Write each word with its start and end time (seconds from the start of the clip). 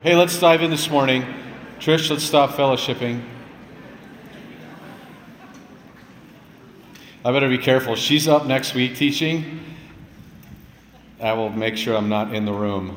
Hey, 0.00 0.14
let's 0.14 0.38
dive 0.38 0.62
in 0.62 0.70
this 0.70 0.88
morning. 0.88 1.24
Trish, 1.80 2.08
let's 2.08 2.22
stop 2.22 2.50
fellowshipping. 2.50 3.20
I 7.24 7.32
better 7.32 7.48
be 7.48 7.58
careful. 7.58 7.96
She's 7.96 8.28
up 8.28 8.46
next 8.46 8.74
week 8.74 8.94
teaching. 8.94 9.58
I 11.20 11.32
will 11.32 11.50
make 11.50 11.76
sure 11.76 11.96
I'm 11.96 12.08
not 12.08 12.32
in 12.32 12.44
the 12.44 12.52
room 12.52 12.96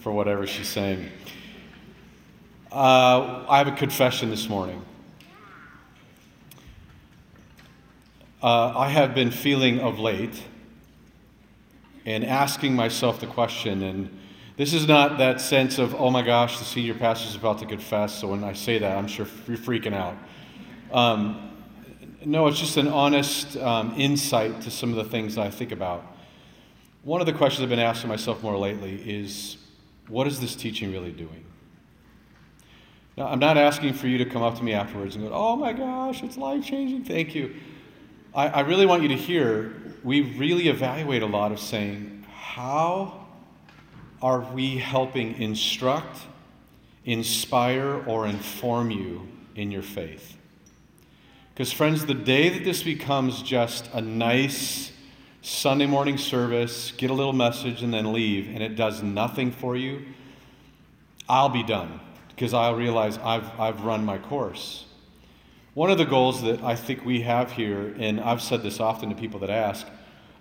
for 0.00 0.12
whatever 0.12 0.46
she's 0.46 0.66
saying. 0.66 1.10
Uh, 2.72 3.44
I 3.46 3.58
have 3.58 3.68
a 3.68 3.76
confession 3.76 4.30
this 4.30 4.48
morning. 4.48 4.82
Uh, 8.42 8.78
I 8.78 8.88
have 8.88 9.14
been 9.14 9.30
feeling 9.30 9.80
of 9.80 9.98
late 9.98 10.42
and 12.06 12.24
asking 12.24 12.74
myself 12.74 13.20
the 13.20 13.26
question 13.26 13.82
and 13.82 14.18
this 14.56 14.72
is 14.72 14.88
not 14.88 15.18
that 15.18 15.40
sense 15.40 15.78
of, 15.78 15.94
oh 15.94 16.10
my 16.10 16.22
gosh, 16.22 16.58
the 16.58 16.64
senior 16.64 16.94
pastor 16.94 17.28
is 17.28 17.34
about 17.34 17.58
to 17.58 17.66
confess. 17.66 18.18
So 18.18 18.28
when 18.28 18.42
I 18.42 18.54
say 18.54 18.78
that, 18.78 18.96
I'm 18.96 19.06
sure 19.06 19.26
you're 19.46 19.58
freaking 19.58 19.92
out. 19.92 20.16
Um, 20.90 21.50
no, 22.24 22.46
it's 22.46 22.58
just 22.58 22.76
an 22.76 22.88
honest 22.88 23.56
um, 23.58 23.94
insight 23.96 24.62
to 24.62 24.70
some 24.70 24.90
of 24.90 24.96
the 24.96 25.04
things 25.04 25.36
I 25.36 25.50
think 25.50 25.72
about. 25.72 26.04
One 27.04 27.20
of 27.20 27.26
the 27.26 27.32
questions 27.32 27.62
I've 27.62 27.68
been 27.68 27.78
asking 27.78 28.08
myself 28.08 28.42
more 28.42 28.56
lately 28.56 28.94
is, 29.08 29.58
what 30.08 30.26
is 30.26 30.40
this 30.40 30.56
teaching 30.56 30.90
really 30.90 31.12
doing? 31.12 31.44
Now, 33.16 33.28
I'm 33.28 33.38
not 33.38 33.56
asking 33.56 33.92
for 33.94 34.08
you 34.08 34.18
to 34.18 34.24
come 34.24 34.42
up 34.42 34.56
to 34.56 34.64
me 34.64 34.72
afterwards 34.72 35.16
and 35.16 35.28
go, 35.28 35.34
oh 35.34 35.56
my 35.56 35.72
gosh, 35.72 36.22
it's 36.22 36.36
life 36.36 36.64
changing. 36.64 37.04
Thank 37.04 37.34
you. 37.34 37.54
I, 38.34 38.48
I 38.48 38.60
really 38.60 38.86
want 38.86 39.02
you 39.02 39.08
to 39.08 39.16
hear, 39.16 39.74
we 40.02 40.20
really 40.36 40.68
evaluate 40.68 41.22
a 41.22 41.26
lot 41.26 41.52
of 41.52 41.60
saying, 41.60 42.26
how 42.30 43.25
are 44.22 44.40
we 44.40 44.78
helping 44.78 45.40
instruct, 45.40 46.18
inspire, 47.04 48.02
or 48.06 48.26
inform 48.26 48.90
you 48.90 49.28
in 49.54 49.70
your 49.70 49.82
faith? 49.82 50.36
Because, 51.52 51.72
friends, 51.72 52.06
the 52.06 52.14
day 52.14 52.48
that 52.50 52.64
this 52.64 52.82
becomes 52.82 53.42
just 53.42 53.88
a 53.92 54.00
nice 54.00 54.92
Sunday 55.42 55.86
morning 55.86 56.18
service, 56.18 56.92
get 56.92 57.08
a 57.08 57.14
little 57.14 57.32
message, 57.32 57.82
and 57.82 57.94
then 57.94 58.12
leave, 58.12 58.48
and 58.48 58.62
it 58.62 58.76
does 58.76 59.02
nothing 59.02 59.52
for 59.52 59.76
you, 59.76 60.04
I'll 61.28 61.48
be 61.48 61.62
done 61.62 62.00
because 62.28 62.52
I'll 62.52 62.74
realize 62.74 63.16
I've, 63.18 63.48
I've 63.58 63.82
run 63.82 64.04
my 64.04 64.18
course. 64.18 64.84
One 65.72 65.90
of 65.90 65.98
the 65.98 66.04
goals 66.04 66.42
that 66.42 66.62
I 66.62 66.74
think 66.74 67.04
we 67.04 67.22
have 67.22 67.52
here, 67.52 67.94
and 67.98 68.20
I've 68.20 68.42
said 68.42 68.62
this 68.62 68.80
often 68.80 69.08
to 69.10 69.14
people 69.14 69.40
that 69.40 69.50
ask, 69.50 69.86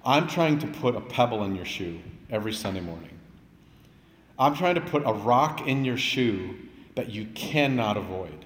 I'm 0.05 0.27
trying 0.27 0.59
to 0.59 0.67
put 0.67 0.95
a 0.95 1.01
pebble 1.01 1.43
in 1.43 1.55
your 1.55 1.65
shoe 1.65 1.99
every 2.29 2.53
Sunday 2.53 2.81
morning. 2.81 3.14
I'm 4.37 4.55
trying 4.55 4.75
to 4.75 4.81
put 4.81 5.03
a 5.05 5.13
rock 5.13 5.67
in 5.67 5.85
your 5.85 5.97
shoe 5.97 6.55
that 6.95 7.09
you 7.09 7.25
cannot 7.35 7.97
avoid. 7.97 8.45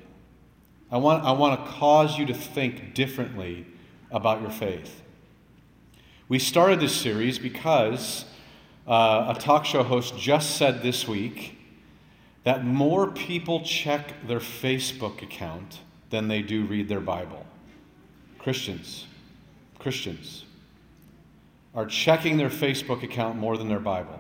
I 0.92 0.98
want, 0.98 1.24
I 1.24 1.32
want 1.32 1.64
to 1.64 1.72
cause 1.72 2.18
you 2.18 2.26
to 2.28 2.34
think 2.34 2.94
differently 2.94 3.66
about 4.12 4.42
your 4.42 4.50
faith. 4.50 5.02
We 6.28 6.40
started 6.40 6.80
this 6.80 6.96
series 6.96 7.40
because 7.40 8.26
uh, 8.88 9.34
a 9.36 9.40
talk 9.40 9.66
show 9.66 9.84
host 9.84 10.18
just 10.18 10.58
said 10.58 10.82
this 10.82 11.08
week 11.08 11.58
that 12.44 12.66
more 12.66 13.12
people 13.12 13.62
check 13.62 14.14
their 14.28 14.40
Facebook 14.40 15.22
account 15.22 15.80
than 16.10 16.28
they 16.28 16.42
do 16.42 16.66
read 16.66 16.88
their 16.88 17.00
Bible. 17.00 17.46
Christians, 18.40 19.06
Christians 19.78 20.46
are 21.76 21.86
checking 21.86 22.38
their 22.38 22.50
Facebook 22.50 23.04
account 23.04 23.38
more 23.38 23.58
than 23.58 23.68
their 23.68 23.80
Bible. 23.80 24.19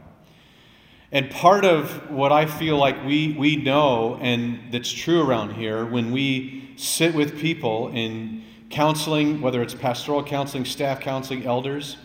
And 1.12 1.32
part 1.32 1.66
of 1.66 2.12
what 2.12 2.32
I 2.32 2.46
feel 2.46 2.78
like 2.78 3.04
we, 3.04 3.34
we 3.34 3.56
know, 3.56 4.20
and 4.22 4.72
that's 4.72 4.92
true 4.92 5.28
around 5.28 5.54
here, 5.54 5.84
when 5.84 6.12
we 6.12 6.74
sit 6.76 7.16
with 7.16 7.40
people 7.40 7.88
in 7.90 8.44
counseling, 8.70 9.42
whether 9.42 9.64
it's 9.64 9.74
pastoral 9.74 10.24
counseling, 10.24 10.66
staff 10.66 11.00
counseling, 11.00 11.46
elders, 11.46 11.98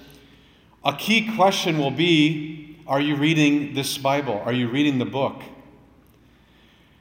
a 0.83 0.95
key 0.95 1.35
question 1.37 1.79
will 1.79 1.91
be 1.91 2.79
Are 2.87 3.01
you 3.01 3.17
reading 3.17 3.75
this 3.75 3.99
Bible? 3.99 4.41
Are 4.45 4.53
you 4.53 4.69
reading 4.71 4.99
the 4.99 5.05
book? 5.05 5.43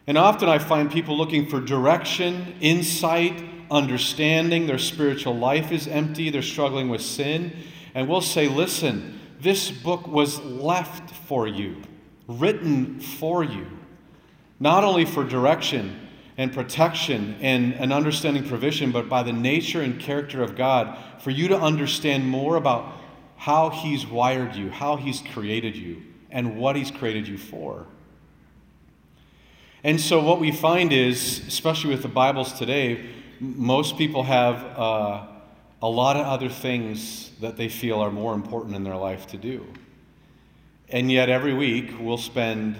And 0.05 0.17
often 0.17 0.49
I 0.49 0.59
find 0.59 0.91
people 0.91 1.17
looking 1.17 1.47
for 1.47 1.61
direction, 1.61 2.55
insight, 2.59 3.41
understanding. 3.71 4.67
Their 4.67 4.77
spiritual 4.77 5.37
life 5.37 5.71
is 5.71 5.87
empty, 5.87 6.29
they're 6.29 6.41
struggling 6.41 6.89
with 6.89 7.01
sin. 7.01 7.53
And 7.95 8.09
we'll 8.09 8.19
say, 8.19 8.49
Listen, 8.49 9.21
this 9.39 9.71
book 9.71 10.05
was 10.05 10.41
left 10.41 11.09
for 11.11 11.47
you 11.47 11.77
written 12.27 12.99
for 12.99 13.43
you, 13.43 13.67
not 14.59 14.83
only 14.83 15.05
for 15.05 15.23
direction 15.23 15.99
and 16.37 16.51
protection 16.51 17.35
and 17.41 17.73
an 17.73 17.91
understanding 17.91 18.47
provision, 18.47 18.91
but 18.91 19.09
by 19.09 19.23
the 19.23 19.33
nature 19.33 19.81
and 19.81 19.99
character 19.99 20.41
of 20.41 20.55
God, 20.55 20.97
for 21.19 21.31
you 21.31 21.47
to 21.49 21.59
understand 21.59 22.27
more 22.27 22.55
about 22.55 22.93
how 23.37 23.69
He's 23.69 24.07
wired 24.07 24.55
you, 24.55 24.69
how 24.69 24.95
He's 24.95 25.21
created 25.33 25.75
you, 25.75 26.01
and 26.31 26.57
what 26.57 26.75
He's 26.75 26.91
created 26.91 27.27
you 27.27 27.37
for. 27.37 27.85
And 29.83 29.99
so, 29.99 30.23
what 30.23 30.39
we 30.39 30.51
find 30.51 30.93
is, 30.93 31.45
especially 31.47 31.89
with 31.89 32.01
the 32.01 32.07
Bibles 32.07 32.53
today, 32.53 33.09
most 33.39 33.97
people 33.97 34.23
have 34.23 34.63
uh, 34.79 35.25
a 35.81 35.89
lot 35.89 36.15
of 36.15 36.25
other 36.25 36.47
things 36.47 37.31
that 37.41 37.57
they 37.57 37.67
feel 37.67 37.99
are 37.99 38.11
more 38.11 38.33
important 38.33 38.75
in 38.75 38.85
their 38.85 38.95
life 38.95 39.27
to 39.27 39.37
do. 39.37 39.67
And 40.89 41.11
yet, 41.11 41.29
every 41.29 41.53
week, 41.53 41.93
we'll 41.99 42.17
spend 42.17 42.77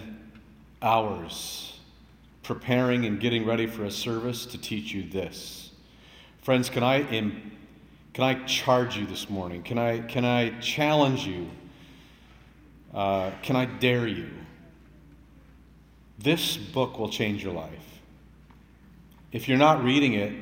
hours 0.82 1.80
preparing 2.44 3.06
and 3.06 3.20
getting 3.20 3.46
ready 3.46 3.66
for 3.66 3.86
a 3.86 3.92
service 3.92 4.46
to 4.48 4.58
teach 4.58 4.94
you 4.94 5.04
this. 5.10 5.72
Friends, 6.42 6.70
can 6.70 6.84
I, 6.84 7.04
can 7.04 8.24
I 8.24 8.36
charge 8.44 8.98
you 8.98 9.06
this 9.06 9.30
morning? 9.30 9.64
Can 9.64 9.78
I, 9.78 10.00
can 10.00 10.26
I 10.26 10.50
challenge 10.60 11.26
you? 11.26 11.50
Uh, 12.94 13.32
can 13.42 13.56
I 13.56 13.66
dare 13.66 14.08
you? 14.08 14.30
This 16.20 16.58
book 16.58 17.00
will 17.00 17.10
change 17.10 17.44
your 17.44 17.54
life. 17.54 18.02
If 19.32 19.48
you're 19.48 19.58
not 19.58 19.84
reading 19.84 20.14
it, 20.14 20.34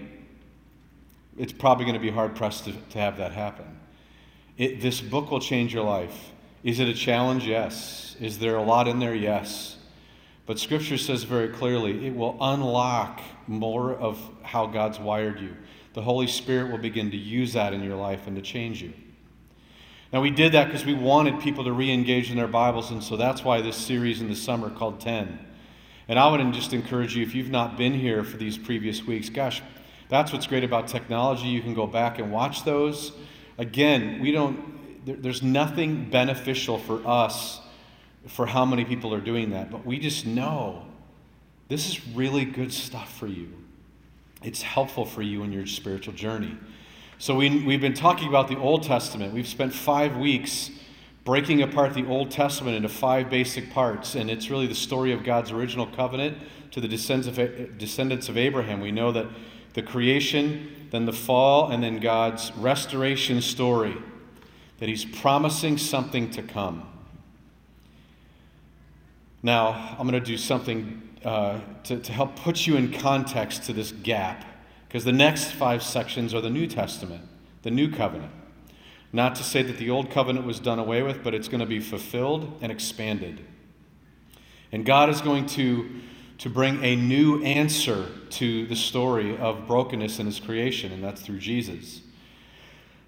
it's 1.37 1.53
probably 1.53 1.85
going 1.85 1.95
to 1.95 2.01
be 2.01 2.11
hard 2.11 2.35
pressed 2.35 2.65
to, 2.65 2.73
to 2.73 2.99
have 2.99 3.17
that 3.17 3.31
happen. 3.31 3.79
It, 4.57 4.81
this 4.81 4.99
book 4.99 5.31
will 5.31 5.39
change 5.39 5.73
your 5.73 5.85
life. 5.85 6.30
Is 6.63 6.79
it 6.79 6.87
a 6.87 6.93
challenge? 6.93 7.45
Yes. 7.45 8.15
Is 8.19 8.39
there 8.39 8.55
a 8.55 8.63
lot 8.63 8.87
in 8.87 8.99
there? 8.99 9.15
Yes. 9.15 9.77
But 10.45 10.59
Scripture 10.59 10.97
says 10.97 11.23
very 11.23 11.49
clearly 11.49 12.07
it 12.07 12.15
will 12.15 12.37
unlock 12.39 13.21
more 13.47 13.93
of 13.93 14.19
how 14.43 14.67
God's 14.67 14.99
wired 14.99 15.39
you. 15.39 15.55
The 15.93 16.01
Holy 16.01 16.27
Spirit 16.27 16.71
will 16.71 16.77
begin 16.77 17.11
to 17.11 17.17
use 17.17 17.53
that 17.53 17.73
in 17.73 17.83
your 17.83 17.95
life 17.95 18.27
and 18.27 18.35
to 18.35 18.41
change 18.41 18.81
you. 18.81 18.93
Now, 20.13 20.21
we 20.21 20.29
did 20.29 20.51
that 20.51 20.65
because 20.65 20.85
we 20.85 20.93
wanted 20.93 21.39
people 21.39 21.63
to 21.63 21.71
re 21.71 21.89
engage 21.89 22.31
in 22.31 22.37
their 22.37 22.47
Bibles, 22.47 22.91
and 22.91 23.01
so 23.01 23.15
that's 23.15 23.45
why 23.45 23.61
this 23.61 23.77
series 23.77 24.19
in 24.19 24.27
the 24.27 24.35
summer 24.35 24.69
called 24.69 24.99
10. 24.99 25.39
And 26.09 26.19
I 26.19 26.29
would 26.29 26.53
just 26.53 26.73
encourage 26.73 27.15
you, 27.15 27.23
if 27.23 27.33
you've 27.33 27.49
not 27.49 27.77
been 27.77 27.93
here 27.93 28.23
for 28.23 28.35
these 28.35 28.57
previous 28.57 29.05
weeks, 29.05 29.29
gosh, 29.29 29.61
that's 30.09 30.33
what's 30.33 30.47
great 30.47 30.65
about 30.65 30.89
technology. 30.89 31.47
You 31.47 31.61
can 31.61 31.73
go 31.73 31.87
back 31.87 32.19
and 32.19 32.29
watch 32.29 32.65
those. 32.65 33.13
Again, 33.57 34.19
we 34.19 34.33
don't 34.33 34.70
there's 35.05 35.41
nothing 35.41 36.09
beneficial 36.09 36.77
for 36.77 37.05
us 37.07 37.59
for 38.27 38.45
how 38.45 38.65
many 38.65 38.85
people 38.85 39.13
are 39.13 39.21
doing 39.21 39.51
that, 39.51 39.71
but 39.71 39.85
we 39.85 39.99
just 39.99 40.25
know 40.25 40.85
this 41.69 41.89
is 41.89 42.07
really 42.09 42.45
good 42.45 42.71
stuff 42.71 43.17
for 43.17 43.27
you. 43.27 43.51
It's 44.43 44.61
helpful 44.61 45.05
for 45.05 45.21
you 45.21 45.43
in 45.43 45.51
your 45.51 45.65
spiritual 45.65 46.13
journey. 46.13 46.57
So, 47.17 47.35
we, 47.35 47.63
we've 47.63 47.81
been 47.81 47.93
talking 47.93 48.27
about 48.27 48.47
the 48.47 48.57
Old 48.57 48.83
Testament. 48.83 49.33
We've 49.33 49.47
spent 49.47 49.73
five 49.73 50.17
weeks 50.17 50.71
breaking 51.23 51.61
apart 51.61 51.93
the 51.93 52.05
Old 52.07 52.31
Testament 52.31 52.75
into 52.75 52.89
five 52.89 53.29
basic 53.29 53.71
parts, 53.71 54.15
and 54.15 54.29
it's 54.29 54.49
really 54.49 54.65
the 54.65 54.75
story 54.75 55.11
of 55.11 55.23
God's 55.23 55.51
original 55.51 55.85
covenant 55.85 56.37
to 56.71 56.81
the 56.81 56.87
descendants 56.87 58.29
of 58.29 58.37
Abraham. 58.37 58.81
We 58.81 58.91
know 58.91 59.11
that 59.11 59.27
the 59.73 59.83
creation, 59.83 60.87
then 60.89 61.05
the 61.05 61.13
fall, 61.13 61.69
and 61.69 61.83
then 61.83 61.99
God's 61.99 62.51
restoration 62.57 63.41
story 63.41 63.95
that 64.81 64.89
he's 64.89 65.05
promising 65.05 65.77
something 65.77 66.31
to 66.31 66.41
come. 66.41 66.81
Now, 69.43 69.95
I'm 69.99 70.09
going 70.09 70.19
to 70.19 70.25
do 70.25 70.37
something 70.37 71.07
uh, 71.23 71.59
to, 71.83 71.99
to 71.99 72.11
help 72.11 72.35
put 72.35 72.65
you 72.65 72.77
in 72.77 72.91
context 72.91 73.65
to 73.65 73.73
this 73.73 73.91
gap, 73.91 74.43
because 74.87 75.03
the 75.03 75.11
next 75.11 75.51
five 75.51 75.83
sections 75.83 76.33
are 76.33 76.41
the 76.41 76.49
New 76.49 76.65
Testament, 76.65 77.21
the 77.61 77.69
New 77.69 77.91
Covenant. 77.91 78.31
Not 79.13 79.35
to 79.35 79.43
say 79.43 79.61
that 79.61 79.77
the 79.77 79.91
Old 79.91 80.09
Covenant 80.09 80.47
was 80.47 80.59
done 80.59 80.79
away 80.79 81.03
with, 81.03 81.23
but 81.23 81.35
it's 81.35 81.47
going 81.47 81.59
to 81.59 81.67
be 81.67 81.79
fulfilled 81.79 82.57
and 82.63 82.71
expanded. 82.71 83.45
And 84.71 84.83
God 84.83 85.11
is 85.11 85.21
going 85.21 85.45
to, 85.47 85.91
to 86.39 86.49
bring 86.49 86.83
a 86.83 86.95
new 86.95 87.43
answer 87.43 88.07
to 88.31 88.65
the 88.65 88.75
story 88.75 89.37
of 89.37 89.67
brokenness 89.67 90.17
in 90.17 90.25
His 90.25 90.39
creation, 90.39 90.91
and 90.91 91.03
that's 91.03 91.21
through 91.21 91.37
Jesus. 91.37 92.00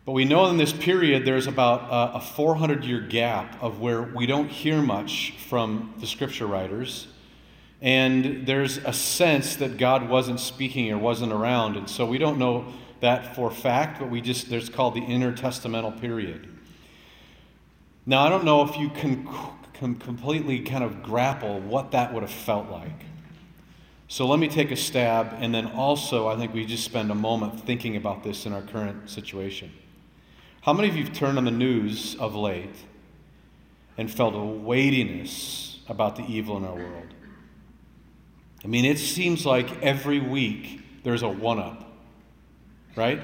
But 0.06 0.12
we 0.12 0.26
know 0.26 0.48
in 0.48 0.58
this 0.58 0.74
period 0.74 1.24
there's 1.24 1.48
about 1.48 1.88
a 1.90 2.20
400 2.20 2.84
year 2.84 3.00
gap 3.00 3.62
of 3.64 3.80
where 3.80 4.02
we 4.02 4.26
don't 4.26 4.50
hear 4.50 4.82
much 4.82 5.34
from 5.48 5.94
the 6.00 6.08
scripture 6.08 6.46
writers. 6.46 7.08
And 7.82 8.46
there's 8.46 8.78
a 8.78 8.94
sense 8.94 9.58
that 9.58 9.78
God 9.78 10.10
wasn't 10.10 10.40
speaking 10.40 10.92
or 10.92 10.98
wasn't 10.98 11.32
around. 11.32 11.78
And 11.78 11.90
so 11.90 12.06
we 12.06 12.18
don't 12.18 12.38
know 12.38 12.66
that 13.00 13.36
for 13.36 13.52
fact, 13.52 14.00
but 14.00 14.10
we 14.10 14.22
just, 14.22 14.50
there's 14.50 14.70
called 14.70 14.94
the 14.94 15.02
intertestamental 15.02 16.00
period. 16.00 16.48
Now, 18.06 18.26
I 18.26 18.30
don't 18.30 18.46
know 18.46 18.64
if 18.64 18.78
you 18.78 18.90
can, 18.90 19.28
can 19.74 19.96
completely 19.96 20.62
kind 20.62 20.84
of 20.84 21.04
grapple 21.04 21.60
what 21.60 21.92
that 21.92 22.14
would 22.14 22.24
have 22.24 22.32
felt 22.32 22.70
like. 22.70 23.06
So 24.08 24.28
let 24.28 24.40
me 24.40 24.48
take 24.48 24.72
a 24.72 24.76
stab, 24.78 25.36
and 25.40 25.54
then 25.54 25.68
also, 25.68 26.28
I 26.28 26.38
think 26.38 26.54
we 26.54 26.66
just 26.66 26.86
spend 26.86 27.12
a 27.12 27.16
moment 27.16 27.60
thinking 27.66 27.96
about 27.96 28.24
this 28.24 28.46
in 28.46 28.54
our 28.54 28.62
current 28.62 29.10
situation. 29.10 29.72
How 30.64 30.72
many 30.72 30.88
of 30.88 30.96
you 30.96 31.04
have 31.04 31.14
turned 31.14 31.38
on 31.38 31.44
the 31.44 31.52
news 31.52 32.16
of 32.16 32.36
late 32.36 32.74
and 33.98 34.10
felt 34.10 34.34
a 34.34 34.40
weightiness 34.40 35.80
about 35.90 36.16
the 36.16 36.24
evil 36.24 36.56
in 36.56 36.64
our 36.64 36.76
world? 36.76 37.14
I 38.64 38.68
mean, 38.68 38.86
it 38.86 38.98
seems 38.98 39.46
like 39.46 39.84
every 39.84 40.22
week 40.22 41.04
there's 41.04 41.22
a 41.22 41.28
one 41.28 41.60
up, 41.60 41.92
right? 42.96 43.20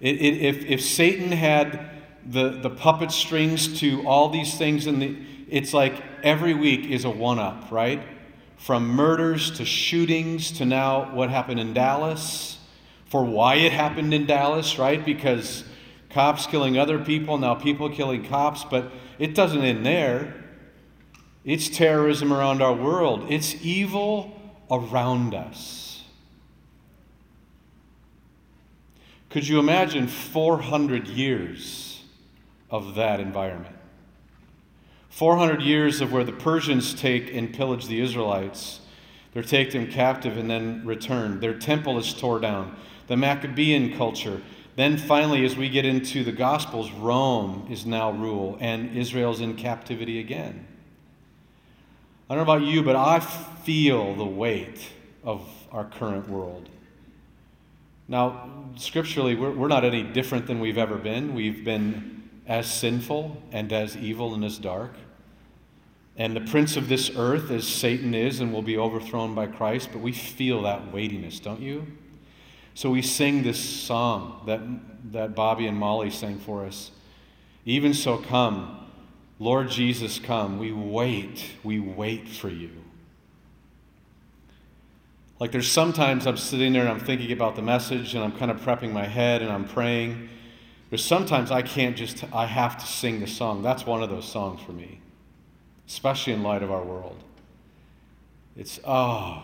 It, 0.00 0.16
it, 0.16 0.42
if, 0.42 0.64
if 0.64 0.82
Satan 0.82 1.30
had 1.30 1.88
the, 2.26 2.58
the 2.60 2.70
puppet 2.70 3.12
strings 3.12 3.78
to 3.78 4.04
all 4.04 4.28
these 4.28 4.58
things, 4.58 4.88
in 4.88 4.98
the, 4.98 5.16
it's 5.48 5.72
like 5.72 6.02
every 6.24 6.54
week 6.54 6.86
is 6.90 7.04
a 7.04 7.10
one 7.10 7.38
up, 7.38 7.70
right? 7.70 8.02
From 8.56 8.88
murders 8.88 9.52
to 9.58 9.64
shootings 9.64 10.50
to 10.58 10.64
now 10.64 11.14
what 11.14 11.30
happened 11.30 11.60
in 11.60 11.72
Dallas, 11.72 12.58
for 13.06 13.24
why 13.24 13.54
it 13.54 13.70
happened 13.70 14.12
in 14.12 14.26
Dallas, 14.26 14.76
right? 14.76 15.04
Because 15.04 15.62
cops 16.10 16.46
killing 16.46 16.78
other 16.78 16.98
people, 16.98 17.38
now 17.38 17.54
people 17.54 17.88
killing 17.88 18.26
cops, 18.26 18.64
but 18.64 18.92
it 19.18 19.34
doesn't 19.34 19.62
end 19.62 19.86
there. 19.86 20.34
It's 21.44 21.68
terrorism 21.68 22.32
around 22.32 22.60
our 22.62 22.74
world, 22.74 23.26
it's 23.30 23.54
evil 23.64 24.36
around 24.70 25.34
us. 25.34 26.02
Could 29.30 29.46
you 29.46 29.60
imagine 29.60 30.08
400 30.08 31.06
years 31.06 32.02
of 32.68 32.96
that 32.96 33.20
environment? 33.20 33.76
400 35.08 35.62
years 35.62 36.00
of 36.00 36.12
where 36.12 36.24
the 36.24 36.32
Persians 36.32 36.94
take 36.94 37.32
and 37.32 37.54
pillage 37.54 37.86
the 37.86 38.00
Israelites. 38.00 38.80
They're 39.32 39.42
taken 39.42 39.86
captive 39.86 40.36
and 40.36 40.50
then 40.50 40.84
returned. 40.84 41.40
Their 41.40 41.54
temple 41.54 41.98
is 41.98 42.12
torn 42.12 42.42
down. 42.42 42.76
The 43.06 43.16
Maccabean 43.16 43.96
culture. 43.96 44.40
Then 44.80 44.96
finally, 44.96 45.44
as 45.44 45.58
we 45.58 45.68
get 45.68 45.84
into 45.84 46.24
the 46.24 46.32
Gospels, 46.32 46.90
Rome 46.90 47.66
is 47.68 47.84
now 47.84 48.12
rule 48.12 48.56
and 48.60 48.96
Israel's 48.96 49.42
in 49.42 49.54
captivity 49.56 50.20
again. 50.20 50.66
I 52.30 52.34
don't 52.34 52.46
know 52.46 52.54
about 52.54 52.66
you, 52.66 52.82
but 52.82 52.96
I 52.96 53.20
feel 53.20 54.14
the 54.14 54.24
weight 54.24 54.80
of 55.22 55.46
our 55.70 55.84
current 55.84 56.30
world. 56.30 56.70
Now, 58.08 58.70
scripturally, 58.76 59.34
we're, 59.34 59.50
we're 59.50 59.68
not 59.68 59.84
any 59.84 60.02
different 60.02 60.46
than 60.46 60.60
we've 60.60 60.78
ever 60.78 60.96
been. 60.96 61.34
We've 61.34 61.62
been 61.62 62.30
as 62.46 62.72
sinful 62.72 63.36
and 63.52 63.74
as 63.74 63.98
evil 63.98 64.32
and 64.32 64.42
as 64.42 64.56
dark. 64.56 64.94
And 66.16 66.34
the 66.34 66.40
prince 66.40 66.78
of 66.78 66.88
this 66.88 67.10
earth, 67.14 67.50
as 67.50 67.68
Satan 67.68 68.14
is, 68.14 68.40
and 68.40 68.50
will 68.50 68.62
be 68.62 68.78
overthrown 68.78 69.34
by 69.34 69.46
Christ, 69.46 69.90
but 69.92 70.00
we 70.00 70.12
feel 70.12 70.62
that 70.62 70.90
weightiness, 70.90 71.38
don't 71.38 71.60
you? 71.60 71.86
So 72.80 72.88
we 72.88 73.02
sing 73.02 73.42
this 73.42 73.60
song 73.60 74.40
that, 74.46 74.62
that 75.12 75.34
Bobby 75.34 75.66
and 75.66 75.76
Molly 75.76 76.08
sang 76.08 76.38
for 76.38 76.64
us. 76.64 76.90
Even 77.66 77.92
so, 77.92 78.16
come, 78.16 78.86
Lord 79.38 79.68
Jesus, 79.68 80.18
come. 80.18 80.58
We 80.58 80.72
wait. 80.72 81.44
We 81.62 81.78
wait 81.78 82.26
for 82.26 82.48
you. 82.48 82.70
Like 85.38 85.52
there's 85.52 85.70
sometimes 85.70 86.26
I'm 86.26 86.38
sitting 86.38 86.72
there 86.72 86.80
and 86.80 86.90
I'm 86.90 87.00
thinking 87.00 87.32
about 87.32 87.54
the 87.54 87.60
message 87.60 88.14
and 88.14 88.24
I'm 88.24 88.32
kind 88.32 88.50
of 88.50 88.62
prepping 88.62 88.92
my 88.92 89.04
head 89.04 89.42
and 89.42 89.52
I'm 89.52 89.68
praying. 89.68 90.30
There's 90.88 91.04
sometimes 91.04 91.50
I 91.50 91.60
can't 91.60 91.98
just, 91.98 92.24
I 92.32 92.46
have 92.46 92.78
to 92.78 92.86
sing 92.86 93.20
the 93.20 93.26
song. 93.26 93.60
That's 93.60 93.84
one 93.84 94.02
of 94.02 94.08
those 94.08 94.26
songs 94.26 94.58
for 94.62 94.72
me, 94.72 95.02
especially 95.86 96.32
in 96.32 96.42
light 96.42 96.62
of 96.62 96.72
our 96.72 96.82
world. 96.82 97.22
It's, 98.56 98.80
oh, 98.86 99.42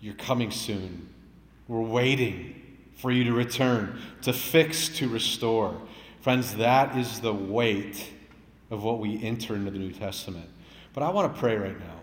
you're 0.00 0.14
coming 0.14 0.52
soon. 0.52 1.08
We're 1.68 1.80
waiting 1.80 2.60
for 2.96 3.10
you 3.10 3.24
to 3.24 3.32
return, 3.32 4.00
to 4.22 4.32
fix, 4.32 4.88
to 4.98 5.08
restore. 5.08 5.80
Friends, 6.20 6.54
that 6.56 6.96
is 6.96 7.20
the 7.20 7.34
weight 7.34 8.10
of 8.70 8.82
what 8.82 8.98
we 8.98 9.22
enter 9.22 9.54
into 9.54 9.70
the 9.70 9.78
New 9.78 9.92
Testament. 9.92 10.48
But 10.92 11.02
I 11.02 11.10
want 11.10 11.34
to 11.34 11.40
pray 11.40 11.56
right 11.56 11.78
now 11.78 12.00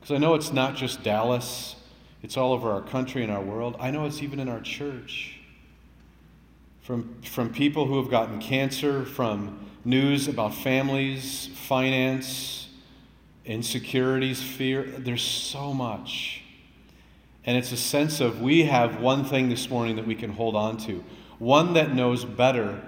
because 0.00 0.14
I 0.14 0.18
know 0.18 0.34
it's 0.34 0.52
not 0.52 0.74
just 0.74 1.02
Dallas, 1.02 1.76
it's 2.22 2.36
all 2.36 2.52
over 2.52 2.70
our 2.70 2.82
country 2.82 3.22
and 3.22 3.32
our 3.32 3.40
world. 3.40 3.76
I 3.78 3.90
know 3.90 4.04
it's 4.06 4.22
even 4.22 4.40
in 4.40 4.48
our 4.48 4.60
church. 4.60 5.38
From, 6.82 7.22
from 7.22 7.52
people 7.52 7.86
who 7.86 7.98
have 8.02 8.10
gotten 8.10 8.40
cancer, 8.40 9.04
from 9.04 9.70
news 9.84 10.26
about 10.26 10.54
families, 10.54 11.48
finance, 11.54 12.68
insecurities, 13.44 14.42
fear. 14.42 14.82
There's 14.82 15.22
so 15.22 15.72
much. 15.72 16.41
And 17.44 17.56
it's 17.56 17.72
a 17.72 17.76
sense 17.76 18.20
of 18.20 18.40
we 18.40 18.64
have 18.64 19.00
one 19.00 19.24
thing 19.24 19.48
this 19.48 19.68
morning 19.68 19.96
that 19.96 20.06
we 20.06 20.14
can 20.14 20.30
hold 20.30 20.54
on 20.54 20.76
to, 20.78 21.04
one 21.38 21.74
that 21.74 21.94
knows 21.94 22.24
better 22.24 22.80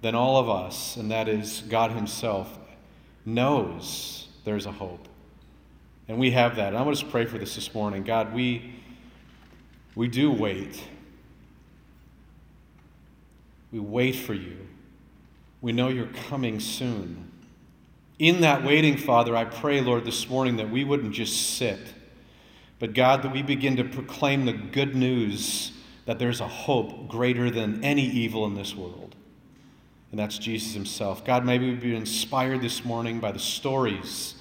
than 0.00 0.14
all 0.14 0.36
of 0.38 0.48
us, 0.48 0.96
and 0.96 1.10
that 1.10 1.28
is 1.28 1.62
God 1.68 1.90
Himself, 1.90 2.58
knows 3.24 4.28
there's 4.44 4.66
a 4.66 4.72
hope. 4.72 5.08
And 6.06 6.18
we 6.18 6.30
have 6.32 6.56
that. 6.56 6.68
And 6.68 6.76
I 6.76 6.82
want 6.82 6.98
to 6.98 7.06
pray 7.06 7.24
for 7.24 7.38
this 7.38 7.54
this 7.54 7.74
morning. 7.74 8.04
God, 8.04 8.34
we, 8.34 8.74
we 9.94 10.08
do 10.08 10.30
wait. 10.30 10.82
We 13.72 13.80
wait 13.80 14.14
for 14.14 14.34
you. 14.34 14.58
We 15.62 15.72
know 15.72 15.88
you're 15.88 16.06
coming 16.28 16.60
soon. 16.60 17.30
In 18.18 18.42
that 18.42 18.62
waiting, 18.62 18.98
Father, 18.98 19.34
I 19.34 19.46
pray, 19.46 19.80
Lord, 19.80 20.04
this 20.04 20.28
morning 20.28 20.56
that 20.56 20.70
we 20.70 20.84
wouldn't 20.84 21.14
just 21.14 21.56
sit, 21.56 21.80
but 22.84 22.92
God, 22.92 23.22
that 23.22 23.32
we 23.32 23.40
begin 23.42 23.76
to 23.76 23.84
proclaim 23.84 24.44
the 24.44 24.52
good 24.52 24.94
news 24.94 25.72
that 26.04 26.18
there's 26.18 26.40
a 26.40 26.48
hope 26.48 27.08
greater 27.08 27.50
than 27.50 27.82
any 27.82 28.04
evil 28.04 28.44
in 28.44 28.54
this 28.54 28.76
world 28.76 29.14
and 30.14 30.18
that's 30.20 30.38
Jesus 30.38 30.74
himself. 30.74 31.24
God, 31.24 31.44
maybe 31.44 31.68
we'd 31.68 31.80
be 31.80 31.96
inspired 31.96 32.60
this 32.60 32.84
morning 32.84 33.18
by 33.18 33.32
the 33.32 33.40
stories 33.40 34.36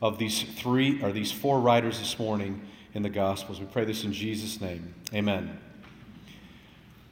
of 0.00 0.18
these 0.18 0.44
three 0.44 1.02
or 1.02 1.10
these 1.10 1.32
four 1.32 1.58
writers 1.58 1.98
this 1.98 2.16
morning 2.16 2.62
in 2.94 3.02
the 3.02 3.10
Gospels. 3.10 3.58
We 3.58 3.66
pray 3.66 3.84
this 3.84 4.04
in 4.04 4.12
Jesus' 4.12 4.60
name. 4.60 4.94
Amen. 5.12 5.58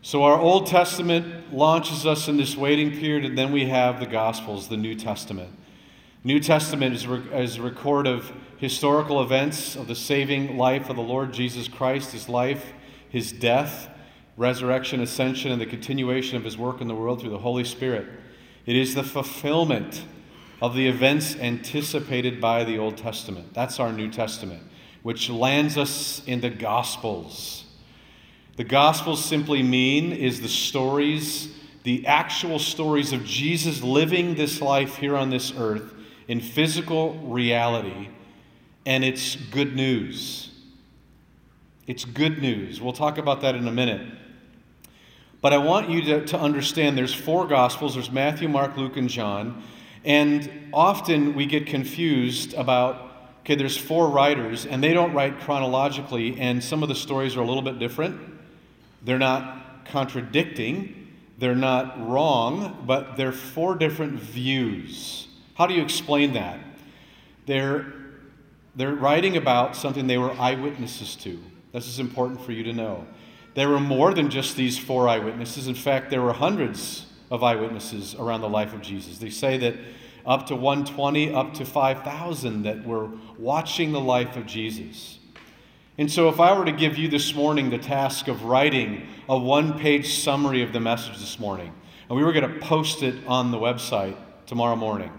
So, 0.00 0.22
our 0.22 0.38
Old 0.38 0.68
Testament 0.68 1.52
launches 1.52 2.06
us 2.06 2.28
in 2.28 2.36
this 2.36 2.56
waiting 2.56 2.92
period, 2.92 3.24
and 3.24 3.36
then 3.36 3.50
we 3.50 3.66
have 3.66 3.98
the 3.98 4.06
Gospels, 4.06 4.68
the 4.68 4.76
New 4.76 4.94
Testament. 4.94 5.50
New 6.26 6.40
Testament 6.40 6.94
is, 6.94 7.04
is 7.34 7.58
a 7.58 7.62
record 7.62 8.06
of 8.06 8.32
historical 8.56 9.20
events 9.20 9.76
of 9.76 9.86
the 9.86 9.94
saving 9.94 10.56
life 10.56 10.88
of 10.88 10.96
the 10.96 11.02
Lord 11.02 11.34
Jesus 11.34 11.68
Christ, 11.68 12.12
his 12.12 12.30
life, 12.30 12.72
his 13.10 13.30
death, 13.30 13.90
resurrection, 14.38 15.02
ascension, 15.02 15.52
and 15.52 15.60
the 15.60 15.66
continuation 15.66 16.38
of 16.38 16.44
his 16.44 16.56
work 16.56 16.80
in 16.80 16.88
the 16.88 16.94
world 16.94 17.20
through 17.20 17.28
the 17.28 17.36
Holy 17.36 17.62
Spirit. 17.62 18.08
It 18.64 18.74
is 18.74 18.94
the 18.94 19.02
fulfillment 19.02 20.06
of 20.62 20.74
the 20.74 20.88
events 20.88 21.36
anticipated 21.36 22.40
by 22.40 22.64
the 22.64 22.78
Old 22.78 22.96
Testament. 22.96 23.52
That's 23.52 23.78
our 23.78 23.92
New 23.92 24.10
Testament, 24.10 24.62
which 25.02 25.28
lands 25.28 25.76
us 25.76 26.22
in 26.26 26.40
the 26.40 26.48
Gospels. 26.48 27.66
The 28.56 28.64
Gospels 28.64 29.22
simply 29.22 29.62
mean 29.62 30.10
is 30.10 30.40
the 30.40 30.48
stories, 30.48 31.54
the 31.82 32.06
actual 32.06 32.58
stories 32.58 33.12
of 33.12 33.26
Jesus 33.26 33.82
living 33.82 34.36
this 34.36 34.62
life 34.62 34.96
here 34.96 35.18
on 35.18 35.28
this 35.28 35.52
earth 35.54 35.93
in 36.28 36.40
physical 36.40 37.14
reality, 37.14 38.08
and 38.86 39.04
it's 39.04 39.36
good 39.36 39.74
news. 39.74 40.50
It's 41.86 42.04
good 42.04 42.40
news. 42.40 42.80
We'll 42.80 42.92
talk 42.92 43.18
about 43.18 43.42
that 43.42 43.54
in 43.54 43.66
a 43.68 43.72
minute. 43.72 44.06
But 45.40 45.52
I 45.52 45.58
want 45.58 45.90
you 45.90 46.02
to, 46.02 46.26
to 46.26 46.38
understand 46.38 46.96
there's 46.96 47.12
four 47.12 47.46
Gospels 47.46 47.94
there's 47.94 48.10
Matthew, 48.10 48.48
Mark, 48.48 48.76
Luke, 48.76 48.96
and 48.96 49.10
John. 49.10 49.62
And 50.04 50.70
often 50.72 51.34
we 51.34 51.46
get 51.46 51.66
confused 51.66 52.54
about 52.54 53.10
okay, 53.40 53.54
there's 53.54 53.76
four 53.76 54.08
writers, 54.08 54.64
and 54.64 54.82
they 54.82 54.94
don't 54.94 55.12
write 55.12 55.38
chronologically, 55.40 56.40
and 56.40 56.64
some 56.64 56.82
of 56.82 56.88
the 56.88 56.94
stories 56.94 57.36
are 57.36 57.42
a 57.42 57.44
little 57.44 57.60
bit 57.60 57.78
different. 57.78 58.18
They're 59.02 59.18
not 59.18 59.84
contradicting, 59.84 61.12
they're 61.36 61.54
not 61.54 62.08
wrong, 62.08 62.84
but 62.86 63.18
they're 63.18 63.32
four 63.32 63.74
different 63.74 64.18
views. 64.18 65.28
How 65.54 65.66
do 65.66 65.75
you 65.75 65.82
explain 65.82 66.32
that? 66.34 66.58
They're, 67.46 67.92
they're 68.75 68.94
writing 68.94 69.37
about 69.37 69.76
something 69.76 70.06
they 70.06 70.18
were 70.18 70.32
eyewitnesses 70.32 71.16
to. 71.16 71.42
This 71.73 71.87
is 71.87 71.99
important 71.99 72.40
for 72.40 72.52
you 72.52 72.64
to 72.64 72.73
know. 72.73 73.06
There 73.54 73.68
were 73.68 73.80
more 73.80 74.12
than 74.14 74.30
just 74.30 74.56
these 74.56 74.78
four 74.78 75.08
eyewitnesses. 75.08 75.68
In 75.68 75.75
fact, 75.75 76.11
there 76.11 76.23
were 76.23 76.32
hundreds 76.32 77.06
of 77.30 77.42
eyewitnesses 77.42 78.14
around 78.16 78.40
the 78.40 78.49
life 78.49 78.75
of 78.75 78.82
Jesus. 78.82 79.18
They 79.18 79.30
say 79.30 79.56
that 79.58 79.76
up 80.26 80.46
to 80.46 80.56
120, 80.56 81.32
up 81.32 81.54
to 81.54 81.64
5,000 81.64 82.62
that 82.62 82.84
were 82.84 83.11
watching 83.38 83.92
the 83.92 84.00
life 84.00 84.37
of 84.37 84.46
Jesus. 84.46 85.18
And 85.96 86.11
so, 86.11 86.28
if 86.28 86.40
I 86.40 86.58
were 86.58 86.64
to 86.64 86.73
give 86.73 86.99
you 86.99 87.06
this 87.06 87.34
morning 87.34 87.70
the 87.70 87.78
task 87.78 88.26
of 88.26 88.42
writing 88.44 89.06
a 89.28 89.38
one 89.38 89.78
page 89.78 90.14
summary 90.14 90.62
of 90.62 90.73
the 90.73 90.80
message 90.80 91.18
this 91.18 91.38
morning, 91.38 91.73
and 92.08 92.18
we 92.18 92.25
were 92.25 92.32
going 92.32 92.52
to 92.52 92.58
post 92.58 93.04
it 93.04 93.14
on 93.28 93.52
the 93.52 93.58
website 93.58 94.16
tomorrow 94.46 94.75
morning, 94.75 95.12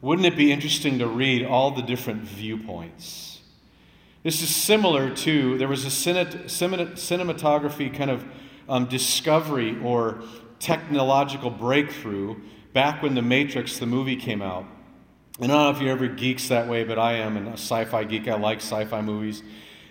wouldn't 0.00 0.26
it 0.26 0.36
be 0.36 0.52
interesting 0.52 0.98
to 0.98 1.06
read 1.06 1.44
all 1.44 1.70
the 1.70 1.82
different 1.82 2.22
viewpoints? 2.22 3.40
This 4.22 4.42
is 4.42 4.54
similar 4.54 5.14
to, 5.16 5.56
there 5.56 5.68
was 5.68 5.84
a 5.84 5.88
cinematography 5.88 7.94
kind 7.94 8.10
of 8.10 8.24
um, 8.68 8.86
discovery 8.86 9.78
or 9.82 10.22
technological 10.58 11.50
breakthrough 11.50 12.36
back 12.72 13.02
when 13.02 13.14
The 13.14 13.22
Matrix, 13.22 13.78
the 13.78 13.86
movie, 13.86 14.16
came 14.16 14.42
out. 14.42 14.66
And 15.38 15.52
I 15.52 15.54
don't 15.54 15.64
know 15.64 15.70
if 15.70 15.82
you're 15.82 15.92
ever 15.92 16.08
geeks 16.08 16.48
that 16.48 16.66
way, 16.66 16.84
but 16.84 16.98
I 16.98 17.14
am 17.14 17.36
and 17.36 17.48
a 17.48 17.52
sci 17.52 17.84
fi 17.84 18.04
geek. 18.04 18.26
I 18.26 18.36
like 18.36 18.58
sci 18.58 18.84
fi 18.86 19.02
movies. 19.02 19.42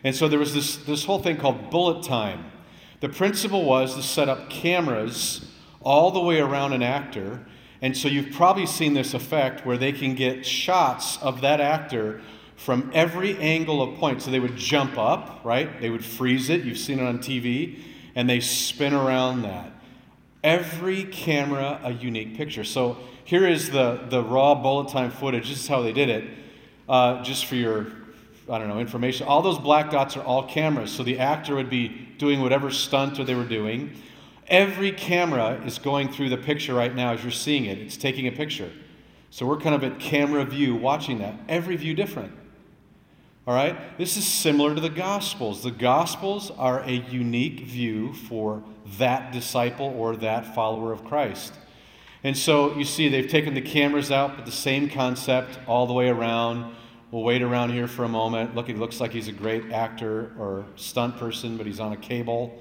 And 0.03 0.15
so 0.15 0.27
there 0.27 0.39
was 0.39 0.53
this, 0.53 0.77
this 0.77 1.05
whole 1.05 1.19
thing 1.19 1.37
called 1.37 1.69
bullet 1.69 2.03
time. 2.03 2.51
The 2.99 3.09
principle 3.09 3.63
was 3.63 3.95
to 3.95 4.03
set 4.03 4.27
up 4.27 4.49
cameras 4.49 5.51
all 5.81 6.11
the 6.11 6.19
way 6.19 6.39
around 6.39 6.73
an 6.73 6.83
actor. 6.83 7.45
And 7.81 7.95
so 7.95 8.07
you've 8.07 8.31
probably 8.31 8.65
seen 8.65 8.93
this 8.93 9.13
effect 9.13 9.65
where 9.65 9.77
they 9.77 9.91
can 9.91 10.15
get 10.15 10.45
shots 10.45 11.17
of 11.21 11.41
that 11.41 11.59
actor 11.59 12.21
from 12.55 12.89
every 12.93 13.37
angle 13.37 13.81
of 13.81 13.99
point. 13.99 14.21
So 14.21 14.31
they 14.31 14.39
would 14.39 14.55
jump 14.55 14.97
up, 14.97 15.41
right? 15.43 15.79
They 15.81 15.89
would 15.89 16.03
freeze 16.03 16.49
it. 16.49 16.63
You've 16.63 16.77
seen 16.77 16.99
it 16.99 17.03
on 17.03 17.19
TV. 17.19 17.79
And 18.15 18.29
they 18.29 18.39
spin 18.39 18.93
around 18.93 19.41
that. 19.41 19.71
Every 20.43 21.03
camera 21.03 21.79
a 21.83 21.91
unique 21.91 22.37
picture. 22.37 22.63
So 22.63 22.97
here 23.25 23.47
is 23.47 23.71
the, 23.71 24.05
the 24.09 24.23
raw 24.23 24.55
bullet 24.55 24.89
time 24.89 25.11
footage. 25.11 25.49
This 25.49 25.59
is 25.59 25.67
how 25.67 25.81
they 25.81 25.91
did 25.91 26.09
it. 26.09 26.23
Uh, 26.87 27.23
just 27.23 27.47
for 27.47 27.55
your, 27.55 27.87
I 28.49 28.59
don't 28.59 28.67
know, 28.67 28.79
information. 28.79 29.27
All 29.27 29.41
those 29.41 29.57
black 29.57 29.89
dots 29.89 30.15
are 30.15 30.23
all 30.23 30.47
cameras. 30.47 30.91
So 30.91 31.03
the 31.03 31.19
actor 31.19 31.55
would 31.55 31.69
be 31.69 31.89
doing 32.17 32.41
whatever 32.41 32.69
stunt 32.71 33.19
or 33.19 33.25
they 33.25 33.35
were 33.35 33.43
doing. 33.43 33.91
Every 34.47 34.91
camera 34.91 35.61
is 35.65 35.79
going 35.79 36.11
through 36.11 36.29
the 36.29 36.37
picture 36.37 36.73
right 36.73 36.93
now 36.93 37.13
as 37.13 37.23
you're 37.23 37.31
seeing 37.31 37.65
it. 37.65 37.79
It's 37.79 37.97
taking 37.97 38.27
a 38.27 38.31
picture. 38.31 38.71
So 39.31 39.45
we're 39.45 39.57
kind 39.59 39.75
of 39.75 39.83
at 39.83 39.99
camera 39.99 40.45
view 40.45 40.75
watching 40.75 41.19
that. 41.19 41.35
Every 41.49 41.75
view 41.75 41.93
different. 41.93 42.31
All 43.47 43.53
right? 43.53 43.97
This 43.97 44.17
is 44.17 44.25
similar 44.25 44.73
to 44.73 44.81
the 44.81 44.89
Gospels. 44.89 45.63
The 45.63 45.71
Gospels 45.71 46.51
are 46.51 46.79
a 46.81 46.91
unique 46.91 47.61
view 47.61 48.13
for 48.13 48.63
that 48.97 49.31
disciple 49.31 49.87
or 49.97 50.15
that 50.17 50.55
follower 50.55 50.91
of 50.91 51.03
Christ. 51.03 51.53
And 52.23 52.35
so 52.35 52.75
you 52.75 52.83
see, 52.83 53.07
they've 53.07 53.27
taken 53.27 53.53
the 53.53 53.61
cameras 53.61 54.11
out, 54.11 54.35
but 54.35 54.45
the 54.45 54.51
same 54.51 54.89
concept 54.89 55.59
all 55.67 55.85
the 55.85 55.93
way 55.93 56.09
around. 56.09 56.73
We'll 57.11 57.23
wait 57.23 57.43
around 57.43 57.71
here 57.71 57.87
for 57.87 58.03
a 58.03 58.09
moment. 58.09 58.55
Look, 58.55 58.67
it 58.67 58.79
looks 58.79 58.99
like 58.99 59.11
he's 59.11 59.27
a 59.27 59.31
great 59.31 59.71
actor 59.71 60.31
or 60.39 60.65
stunt 60.75 61.17
person, 61.17 61.55
but 61.55 61.67
he's 61.67 61.79
on 61.79 61.93
a 61.93 61.97
cable. 61.97 62.59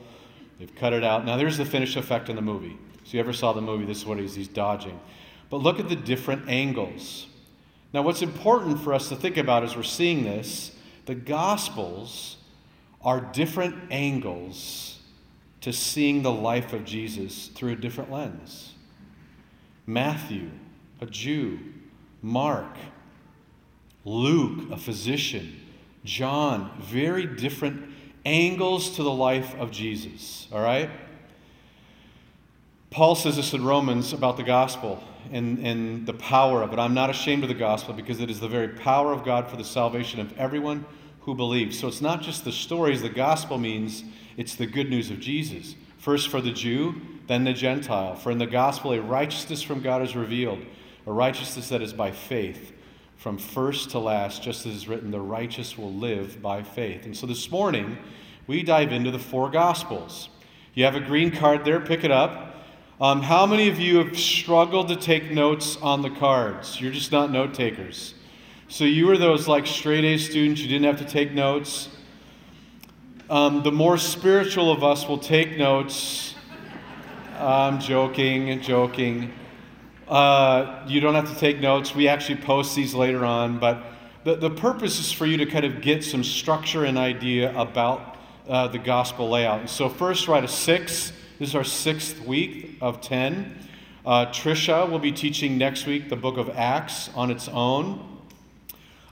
They've 0.58 0.74
cut 0.74 0.92
it 0.92 1.04
out. 1.04 1.24
Now, 1.24 1.36
there's 1.36 1.58
the 1.58 1.64
finished 1.64 1.96
effect 1.96 2.28
in 2.28 2.36
the 2.36 2.42
movie. 2.42 2.78
So, 3.04 3.14
you 3.14 3.20
ever 3.20 3.32
saw 3.32 3.52
the 3.52 3.60
movie? 3.60 3.84
This 3.84 3.98
is 3.98 4.06
what 4.06 4.18
he's, 4.18 4.34
he's 4.34 4.48
dodging. 4.48 4.98
But 5.50 5.58
look 5.58 5.78
at 5.78 5.88
the 5.88 5.96
different 5.96 6.48
angles. 6.48 7.26
Now, 7.92 8.02
what's 8.02 8.22
important 8.22 8.80
for 8.80 8.92
us 8.92 9.08
to 9.08 9.16
think 9.16 9.36
about 9.36 9.62
as 9.62 9.76
we're 9.76 9.82
seeing 9.82 10.24
this 10.24 10.72
the 11.06 11.14
Gospels 11.14 12.38
are 13.02 13.20
different 13.20 13.76
angles 13.90 14.98
to 15.60 15.72
seeing 15.72 16.22
the 16.22 16.32
life 16.32 16.72
of 16.72 16.84
Jesus 16.84 17.48
through 17.48 17.72
a 17.72 17.76
different 17.76 18.10
lens. 18.10 18.72
Matthew, 19.86 20.50
a 21.00 21.06
Jew, 21.06 21.58
Mark, 22.22 22.76
Luke, 24.04 24.70
a 24.70 24.76
physician, 24.76 25.60
John, 26.04 26.70
very 26.80 27.26
different 27.26 27.93
angles 28.24 28.96
to 28.96 29.02
the 29.02 29.12
life 29.12 29.54
of 29.56 29.70
Jesus, 29.70 30.48
all 30.52 30.62
right? 30.62 30.90
Paul 32.90 33.14
says 33.14 33.36
this 33.36 33.52
in 33.52 33.64
Romans 33.64 34.12
about 34.12 34.36
the 34.36 34.44
gospel 34.44 35.02
and, 35.32 35.58
and 35.58 36.06
the 36.06 36.14
power 36.14 36.62
of 36.62 36.72
it. 36.72 36.78
I'm 36.78 36.94
not 36.94 37.10
ashamed 37.10 37.42
of 37.42 37.48
the 37.48 37.54
gospel 37.54 37.92
because 37.92 38.20
it 38.20 38.30
is 38.30 38.40
the 38.40 38.48
very 38.48 38.68
power 38.68 39.12
of 39.12 39.24
God 39.24 39.48
for 39.48 39.56
the 39.56 39.64
salvation 39.64 40.20
of 40.20 40.36
everyone 40.38 40.84
who 41.22 41.34
believes. 41.34 41.78
So 41.78 41.88
it's 41.88 42.00
not 42.00 42.22
just 42.22 42.44
the 42.44 42.52
stories, 42.52 43.02
the 43.02 43.08
gospel 43.08 43.58
means 43.58 44.04
it's 44.36 44.54
the 44.54 44.66
good 44.66 44.90
news 44.90 45.10
of 45.10 45.20
Jesus. 45.20 45.74
First 45.98 46.28
for 46.28 46.40
the 46.40 46.52
Jew, 46.52 47.00
then 47.26 47.44
the 47.44 47.52
Gentile. 47.52 48.14
For 48.14 48.30
in 48.30 48.38
the 48.38 48.46
gospel, 48.46 48.92
a 48.92 49.00
righteousness 49.00 49.62
from 49.62 49.80
God 49.80 50.02
is 50.02 50.14
revealed, 50.14 50.64
a 51.06 51.12
righteousness 51.12 51.70
that 51.70 51.82
is 51.82 51.92
by 51.92 52.10
faith. 52.10 52.72
From 53.16 53.38
first 53.38 53.90
to 53.90 53.98
last, 53.98 54.42
just 54.42 54.66
as 54.66 54.74
is 54.74 54.88
written, 54.88 55.10
the 55.10 55.20
righteous 55.20 55.78
will 55.78 55.92
live 55.92 56.42
by 56.42 56.62
faith. 56.62 57.06
And 57.06 57.16
so 57.16 57.26
this 57.26 57.50
morning, 57.50 57.96
we 58.46 58.62
dive 58.62 58.92
into 58.92 59.10
the 59.10 59.18
four 59.18 59.50
gospels. 59.50 60.28
You 60.74 60.84
have 60.84 60.94
a 60.94 61.00
green 61.00 61.30
card 61.30 61.64
there, 61.64 61.80
pick 61.80 62.04
it 62.04 62.10
up. 62.10 62.56
Um, 63.00 63.22
how 63.22 63.46
many 63.46 63.68
of 63.68 63.78
you 63.78 63.98
have 63.98 64.18
struggled 64.18 64.88
to 64.88 64.96
take 64.96 65.30
notes 65.30 65.76
on 65.78 66.02
the 66.02 66.10
cards? 66.10 66.80
You're 66.80 66.92
just 66.92 67.12
not 67.12 67.30
note 67.30 67.54
takers. 67.54 68.14
So 68.68 68.84
you 68.84 69.06
were 69.06 69.18
those 69.18 69.48
like 69.48 69.66
straight 69.66 70.04
A 70.04 70.18
students, 70.18 70.60
you 70.60 70.68
didn't 70.68 70.84
have 70.84 70.98
to 70.98 71.10
take 71.10 71.32
notes. 71.32 71.88
Um, 73.30 73.62
the 73.62 73.72
more 73.72 73.98
spiritual 73.98 74.70
of 74.70 74.84
us 74.84 75.08
will 75.08 75.18
take 75.18 75.56
notes. 75.56 76.34
I'm 77.38 77.80
joking, 77.80 78.60
joking. 78.60 79.32
Uh, 80.08 80.84
you 80.86 81.00
don't 81.00 81.14
have 81.14 81.32
to 81.32 81.38
take 81.38 81.60
notes. 81.60 81.94
We 81.94 82.08
actually 82.08 82.40
post 82.42 82.76
these 82.76 82.94
later 82.94 83.24
on, 83.24 83.58
but 83.58 83.82
the, 84.24 84.36
the 84.36 84.50
purpose 84.50 84.98
is 85.00 85.12
for 85.12 85.26
you 85.26 85.36
to 85.38 85.46
kind 85.46 85.64
of 85.64 85.80
get 85.80 86.04
some 86.04 86.24
structure 86.24 86.84
and 86.84 86.98
idea 86.98 87.56
about 87.58 88.16
uh, 88.48 88.68
the 88.68 88.78
gospel 88.78 89.30
layout. 89.30 89.68
so, 89.70 89.88
first, 89.88 90.28
write 90.28 90.44
a 90.44 90.48
six 90.48 91.12
this 91.36 91.48
is 91.48 91.56
our 91.56 91.64
sixth 91.64 92.20
week 92.20 92.78
of 92.80 93.00
10. 93.00 93.58
Uh, 94.06 94.26
Trisha 94.26 94.88
will 94.88 95.00
be 95.00 95.10
teaching 95.10 95.58
next 95.58 95.84
week 95.84 96.08
the 96.08 96.14
book 96.14 96.36
of 96.36 96.48
Acts 96.50 97.10
on 97.16 97.32
its 97.32 97.48
own. 97.48 98.20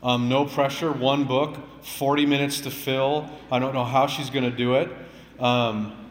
Um, 0.04 0.28
no 0.28 0.44
pressure, 0.44 0.92
one 0.92 1.24
book, 1.24 1.56
40 1.82 2.26
minutes 2.26 2.60
to 2.60 2.70
fill. 2.70 3.28
I 3.50 3.58
don't 3.58 3.74
know 3.74 3.84
how 3.84 4.06
she's 4.06 4.30
going 4.30 4.48
to 4.48 4.56
do 4.56 4.76
it, 4.76 4.88
um, 5.40 6.10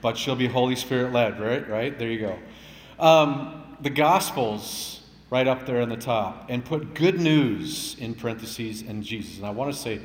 but 0.00 0.16
she'll 0.16 0.36
be 0.36 0.46
Holy 0.46 0.76
Spirit 0.76 1.12
led, 1.12 1.40
right? 1.40 1.68
Right? 1.68 1.98
There 1.98 2.08
you 2.08 2.20
go. 2.20 2.38
Um, 3.04 3.67
the 3.80 3.90
Gospels, 3.90 5.02
right 5.30 5.46
up 5.46 5.66
there 5.66 5.80
on 5.80 5.88
the 5.88 5.96
top, 5.96 6.46
and 6.48 6.64
put 6.64 6.94
good 6.94 7.20
news 7.20 7.96
in 7.98 8.14
parentheses 8.14 8.82
and 8.82 9.02
Jesus. 9.02 9.38
And 9.38 9.46
I 9.46 9.50
want 9.50 9.72
to 9.72 9.78
say 9.78 10.00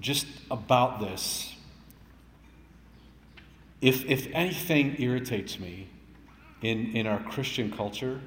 just 0.00 0.26
about 0.50 1.00
this 1.00 1.52
if, 3.82 4.04
if 4.08 4.28
anything 4.32 4.94
irritates 5.00 5.58
me 5.58 5.88
in, 6.62 6.92
in 6.96 7.06
our 7.08 7.20
Christian 7.24 7.70
culture, 7.70 8.20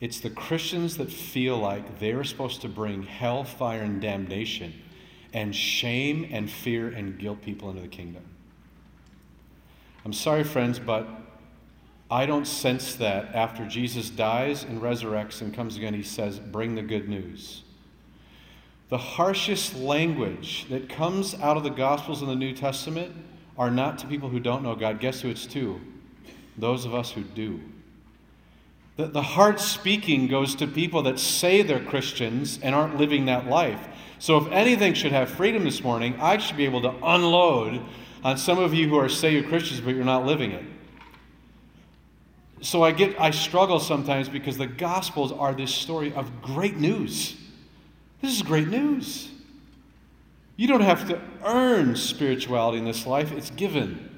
it's 0.00 0.20
the 0.20 0.28
Christians 0.28 0.98
that 0.98 1.10
feel 1.10 1.56
like 1.56 1.98
they're 1.98 2.24
supposed 2.24 2.60
to 2.60 2.68
bring 2.68 3.02
hellfire 3.02 3.80
and 3.80 4.02
damnation 4.02 4.74
and 5.32 5.56
shame 5.56 6.28
and 6.30 6.50
fear 6.50 6.88
and 6.88 7.18
guilt 7.18 7.40
people 7.40 7.70
into 7.70 7.80
the 7.80 7.88
kingdom. 7.88 8.22
I'm 10.04 10.12
sorry, 10.12 10.44
friends, 10.44 10.78
but 10.78 11.08
I 12.10 12.26
don't 12.26 12.46
sense 12.46 12.94
that 12.96 13.34
after 13.34 13.66
Jesus 13.66 14.10
dies 14.10 14.62
and 14.62 14.80
resurrects 14.80 15.40
and 15.40 15.52
comes 15.52 15.76
again, 15.76 15.94
he 15.94 16.04
says, 16.04 16.38
Bring 16.38 16.74
the 16.74 16.82
good 16.82 17.08
news. 17.08 17.62
The 18.88 18.98
harshest 18.98 19.74
language 19.74 20.66
that 20.70 20.88
comes 20.88 21.34
out 21.34 21.56
of 21.56 21.64
the 21.64 21.70
Gospels 21.70 22.22
in 22.22 22.28
the 22.28 22.36
New 22.36 22.52
Testament 22.52 23.12
are 23.58 23.70
not 23.70 23.98
to 23.98 24.06
people 24.06 24.28
who 24.28 24.38
don't 24.38 24.62
know 24.62 24.76
God. 24.76 25.00
Guess 25.00 25.22
who 25.22 25.28
it's 25.28 25.46
to? 25.46 25.80
Those 26.56 26.84
of 26.84 26.94
us 26.94 27.10
who 27.10 27.22
do. 27.22 27.60
The, 28.96 29.06
the 29.06 29.22
hard 29.22 29.58
speaking 29.58 30.28
goes 30.28 30.54
to 30.56 30.68
people 30.68 31.02
that 31.02 31.18
say 31.18 31.62
they're 31.62 31.84
Christians 31.84 32.60
and 32.62 32.74
aren't 32.74 32.96
living 32.96 33.26
that 33.26 33.48
life. 33.48 33.88
So, 34.18 34.38
if 34.38 34.50
anything 34.52 34.94
should 34.94 35.12
have 35.12 35.28
freedom 35.28 35.64
this 35.64 35.82
morning, 35.82 36.18
I 36.20 36.38
should 36.38 36.56
be 36.56 36.64
able 36.64 36.80
to 36.82 36.94
unload 37.02 37.82
on 38.22 38.38
some 38.38 38.58
of 38.58 38.72
you 38.72 38.88
who 38.88 38.96
are 38.96 39.08
say 39.08 39.32
you're 39.32 39.42
Christians, 39.42 39.80
but 39.80 39.94
you're 39.94 40.04
not 40.04 40.24
living 40.24 40.52
it. 40.52 40.64
So 42.62 42.82
I 42.82 42.92
get 42.92 43.20
I 43.20 43.30
struggle 43.30 43.78
sometimes 43.78 44.28
because 44.28 44.56
the 44.56 44.66
gospels 44.66 45.30
are 45.32 45.54
this 45.54 45.74
story 45.74 46.12
of 46.14 46.42
great 46.42 46.76
news. 46.76 47.36
This 48.22 48.34
is 48.34 48.42
great 48.42 48.68
news. 48.68 49.30
You 50.56 50.66
don't 50.66 50.80
have 50.80 51.06
to 51.08 51.20
earn 51.44 51.96
spirituality 51.96 52.78
in 52.78 52.84
this 52.84 53.06
life, 53.06 53.30
it's 53.30 53.50
given. 53.50 54.16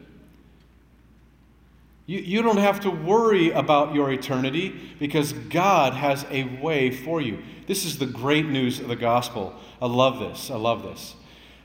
You, 2.07 2.21
you 2.21 2.42
don't 2.42 2.59
have 2.59 2.80
to 2.80 2.90
worry 2.90 3.50
about 3.50 3.95
your 3.95 4.11
eternity 4.11 4.95
because 4.99 5.35
God 5.35 5.92
has 5.92 6.25
a 6.30 6.45
way 6.45 6.90
for 6.90 7.21
you. 7.21 7.42
This 7.66 7.85
is 7.85 7.99
the 7.99 8.07
great 8.07 8.47
news 8.47 8.80
of 8.80 8.88
the 8.88 8.97
gospel. 8.97 9.54
I 9.83 9.87
love 9.87 10.18
this. 10.18 10.50
I 10.50 10.57
love 10.57 10.83
this. 10.83 11.14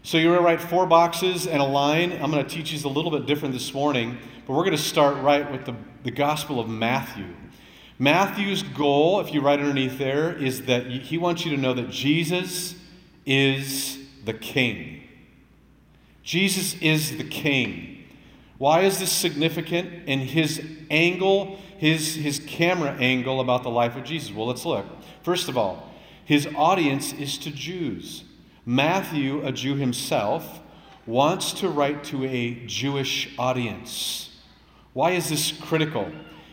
So 0.05 0.17
you're 0.17 0.35
going 0.35 0.43
to 0.43 0.45
write 0.45 0.59
four 0.59 0.85
boxes 0.85 1.47
and 1.47 1.61
a 1.61 1.65
line. 1.65 2.11
I'm 2.11 2.29
going 2.29 2.45
to 2.45 2.49
teach 2.49 2.73
you 2.73 2.87
a 2.87 2.91
little 2.91 3.09
bit 3.09 3.25
different 3.25 3.53
this 3.53 3.73
morning, 3.73 4.17
but 4.45 4.51
we're 4.51 4.65
going 4.65 4.75
to 4.75 4.77
start 4.77 5.15
right 5.23 5.49
with 5.49 5.63
the, 5.63 5.75
the 6.03 6.11
Gospel 6.11 6.59
of 6.59 6.67
Matthew. 6.67 7.27
Matthew's 7.99 8.63
goal, 8.63 9.21
if 9.21 9.33
you 9.33 9.39
write 9.39 9.61
underneath 9.61 9.97
there, 9.97 10.35
is 10.35 10.63
that 10.63 10.87
he 10.87 11.17
wants 11.17 11.45
you 11.45 11.55
to 11.55 11.57
know 11.57 11.73
that 11.73 11.89
Jesus 11.89 12.75
is 13.25 13.97
the 14.25 14.33
King. 14.33 15.07
Jesus 16.21 16.73
is 16.81 17.17
the 17.17 17.23
King. 17.23 18.03
Why 18.57 18.81
is 18.81 18.99
this 18.99 19.11
significant 19.11 20.05
in 20.05 20.19
his 20.19 20.61
angle, 20.91 21.59
his, 21.77 22.15
his 22.15 22.41
camera 22.45 22.91
angle 22.99 23.39
about 23.39 23.63
the 23.63 23.69
life 23.69 23.95
of 23.95 24.03
Jesus? 24.03 24.33
Well, 24.33 24.47
let's 24.47 24.65
look. 24.65 24.85
First 25.21 25.47
of 25.47 25.57
all, 25.57 25.93
his 26.25 26.45
audience 26.57 27.13
is 27.13 27.37
to 27.37 27.51
Jews. 27.51 28.25
Matthew, 28.65 29.45
a 29.45 29.51
Jew 29.51 29.75
himself, 29.75 30.61
wants 31.05 31.51
to 31.53 31.69
write 31.69 32.03
to 32.05 32.25
a 32.25 32.65
Jewish 32.65 33.29
audience. 33.37 34.29
Why 34.93 35.11
is 35.11 35.29
this 35.29 35.51
critical? 35.51 36.11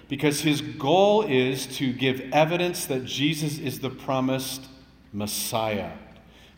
Because 0.08 0.40
his 0.40 0.60
goal 0.60 1.22
is 1.22 1.66
to 1.78 1.92
give 1.92 2.20
evidence 2.32 2.86
that 2.86 3.04
Jesus 3.04 3.58
is 3.58 3.78
the 3.78 3.90
promised 3.90 4.66
Messiah. 5.12 5.92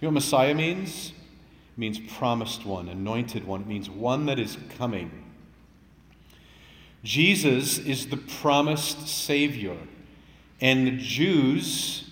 You 0.01 0.07
know 0.07 0.09
what 0.09 0.15
Messiah 0.15 0.55
means? 0.55 1.09
It 1.11 1.79
means 1.79 1.99
promised 1.99 2.65
one, 2.65 2.89
anointed 2.89 3.47
one. 3.47 3.63
It 3.63 3.67
means 3.67 3.91
one 3.91 4.27
that 4.27 4.39
is 4.39 4.57
coming. 4.79 5.11
Jesus 7.05 7.79
is 7.79 8.07
the 8.07 8.17
promised 8.17 9.09
Savior. 9.09 9.77
And 10.61 10.87
the 10.87 10.97
Jews 10.97 12.09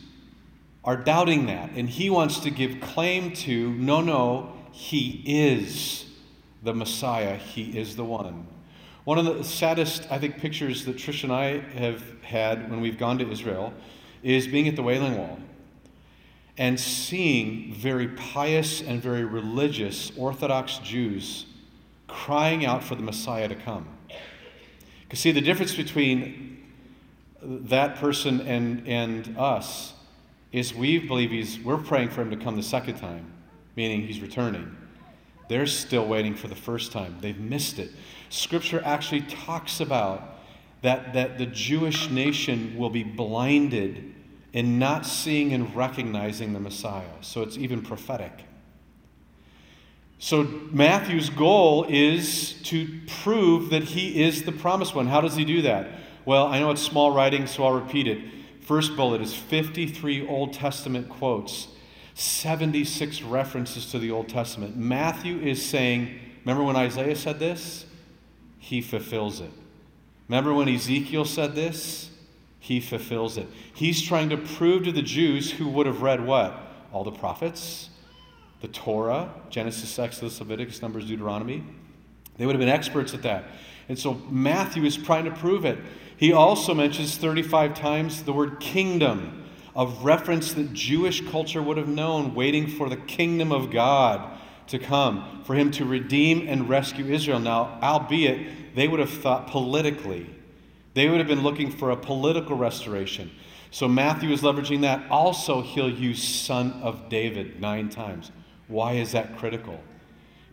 are 0.85 0.97
doubting 0.97 1.47
that. 1.47 1.71
And 1.71 1.89
he 1.89 2.11
wants 2.11 2.41
to 2.41 2.51
give 2.51 2.81
claim 2.81 3.33
to 3.33 3.71
no, 3.73 4.01
no, 4.01 4.53
he 4.73 5.23
is 5.27 6.07
the 6.63 6.75
Messiah, 6.75 7.37
he 7.37 7.79
is 7.79 7.97
the 7.97 8.05
one. 8.05 8.47
One 9.05 9.19
of 9.19 9.25
the 9.25 9.43
saddest, 9.45 10.07
I 10.11 10.19
think, 10.19 10.39
pictures 10.39 10.85
that 10.85 10.97
Trish 10.97 11.25
and 11.25 11.33
I 11.33 11.61
have 11.79 12.03
had 12.23 12.71
when 12.71 12.81
we've 12.81 12.99
gone 12.99 13.19
to 13.19 13.31
Israel 13.31 13.73
is 14.23 14.47
being 14.47 14.69
at 14.69 14.77
the 14.77 14.83
Wailing 14.83 15.17
Wall 15.17 15.39
and 16.59 16.79
seeing 16.79 17.73
very 17.73 18.09
pious 18.09 18.83
and 18.83 19.01
very 19.01 19.25
religious 19.25 20.13
Orthodox 20.17 20.79
Jews 20.79 21.47
crying 22.07 22.67
out 22.67 22.85
for 22.85 22.95
the 22.95 23.03
Messiah 23.03 23.49
to 23.49 23.55
come. 23.55 23.89
Because, 25.03 25.21
see, 25.21 25.33
the 25.33 25.41
difference 25.41 25.75
between 25.75 26.63
that 27.43 27.97
person 27.97 28.43
and, 28.43 28.87
and 28.87 29.37
us 29.39 29.95
is 30.53 30.75
we 30.75 30.99
believe 30.99 31.31
he's, 31.31 31.59
we're 31.61 31.79
praying 31.79 32.11
for 32.11 32.23
him 32.23 32.31
to 32.31 32.37
come 32.37 32.57
the 32.57 32.63
second 32.63 32.97
time, 32.97 33.33
meaning 33.77 34.07
he's 34.07 34.21
returning. 34.21 34.77
They're 35.49 35.67
still 35.67 36.07
waiting 36.07 36.35
for 36.35 36.49
the 36.49 36.55
first 36.55 36.93
time. 36.93 37.17
They've 37.21 37.39
missed 37.39 37.79
it. 37.79 37.91
Scripture 38.29 38.81
actually 38.85 39.23
talks 39.23 39.81
about 39.81 40.39
that, 40.83 41.13
that 41.15 41.39
the 41.39 41.47
Jewish 41.47 42.09
nation 42.09 42.77
will 42.77 42.91
be 42.91 43.03
blinded 43.03 44.15
in 44.53 44.79
not 44.79 45.07
seeing 45.07 45.53
and 45.53 45.75
recognizing 45.75 46.53
the 46.53 46.61
Messiah. 46.61 47.05
So 47.21 47.43
it's 47.43 47.57
even 47.57 47.83
prophetic. 47.83 48.45
So 50.19 50.43
Matthew's 50.45 51.31
goal 51.31 51.87
is 51.89 52.61
to 52.65 53.01
prove 53.23 53.71
that 53.71 53.85
he 53.85 54.23
is 54.23 54.43
the 54.43 54.53
promised 54.53 54.95
one. 54.95 55.07
How 55.07 55.21
does 55.21 55.35
he 55.35 55.45
do 55.45 55.63
that? 55.63 55.89
Well, 56.25 56.47
I 56.47 56.61
know 56.61 56.71
it's 56.71 56.83
small 56.83 57.13
writing, 57.13 57.47
so 57.47 57.65
I'll 57.65 57.73
repeat 57.73 58.07
it. 58.07 58.19
First 58.71 58.95
bullet 58.95 59.21
is 59.21 59.35
53 59.35 60.29
Old 60.29 60.53
Testament 60.53 61.09
quotes, 61.09 61.67
76 62.15 63.21
references 63.23 63.91
to 63.91 63.99
the 63.99 64.13
Old 64.13 64.29
Testament. 64.29 64.77
Matthew 64.77 65.41
is 65.41 65.69
saying, 65.69 66.21
remember 66.45 66.63
when 66.63 66.77
Isaiah 66.77 67.17
said 67.17 67.41
this? 67.41 67.85
He 68.61 68.81
fulfills 68.81 69.41
it. 69.41 69.51
Remember 70.29 70.55
when 70.55 70.69
Ezekiel 70.69 71.25
said 71.25 71.57
this? 71.57 72.11
He 72.61 72.79
fulfills 72.79 73.37
it. 73.37 73.49
He's 73.75 74.01
trying 74.03 74.29
to 74.29 74.37
prove 74.37 74.85
to 74.85 74.93
the 74.93 75.03
Jews 75.03 75.51
who 75.51 75.67
would 75.67 75.87
have 75.87 76.03
read 76.03 76.25
what? 76.25 76.57
All 76.93 77.03
the 77.03 77.11
prophets, 77.11 77.91
the 78.61 78.69
Torah, 78.69 79.35
Genesis, 79.49 79.99
Exodus, 79.99 80.39
Leviticus, 80.39 80.81
Numbers, 80.81 81.07
Deuteronomy. 81.07 81.65
They 82.37 82.47
would 82.47 82.55
have 82.55 82.61
been 82.61 82.69
experts 82.69 83.15
at 83.15 83.23
that. 83.23 83.47
And 83.89 83.99
so 83.99 84.15
Matthew 84.31 84.85
is 84.85 84.97
trying 84.97 85.25
to 85.25 85.33
prove 85.33 85.65
it. 85.65 85.81
He 86.21 86.35
also 86.35 86.75
mentions 86.75 87.17
35 87.17 87.73
times 87.73 88.25
the 88.25 88.35
word 88.35 88.61
kingdom, 88.61 89.43
of 89.75 90.05
reference 90.05 90.53
that 90.53 90.75
Jewish 90.75 91.27
culture 91.31 91.63
would 91.63 91.79
have 91.79 91.89
known, 91.89 92.35
waiting 92.35 92.67
for 92.67 92.91
the 92.91 92.99
kingdom 92.99 93.51
of 93.51 93.71
God 93.71 94.39
to 94.67 94.79
come, 94.79 95.43
for 95.47 95.55
him 95.55 95.71
to 95.71 95.87
redeem 95.87 96.47
and 96.47 96.69
rescue 96.69 97.07
Israel. 97.07 97.41
Now, 97.41 97.79
albeit 97.83 98.75
they 98.77 98.87
would 98.87 99.01
have 99.01 99.11
thought 99.11 99.47
politically, 99.47 100.29
they 100.93 101.09
would 101.09 101.21
have 101.21 101.27
been 101.27 101.43
looking 101.43 101.71
for 101.71 101.91
a 101.91 101.97
political 101.97 102.55
restoration. 102.55 103.31
So 103.71 103.89
Matthew 103.89 104.31
is 104.31 104.43
leveraging 104.43 104.83
that. 104.83 105.11
Also, 105.11 105.63
he'll 105.63 105.89
use 105.89 106.23
son 106.23 106.73
of 106.83 107.09
David 107.09 107.63
nine 107.63 107.89
times. 107.89 108.31
Why 108.69 108.93
is 108.93 109.13
that 109.13 109.39
critical? 109.39 109.81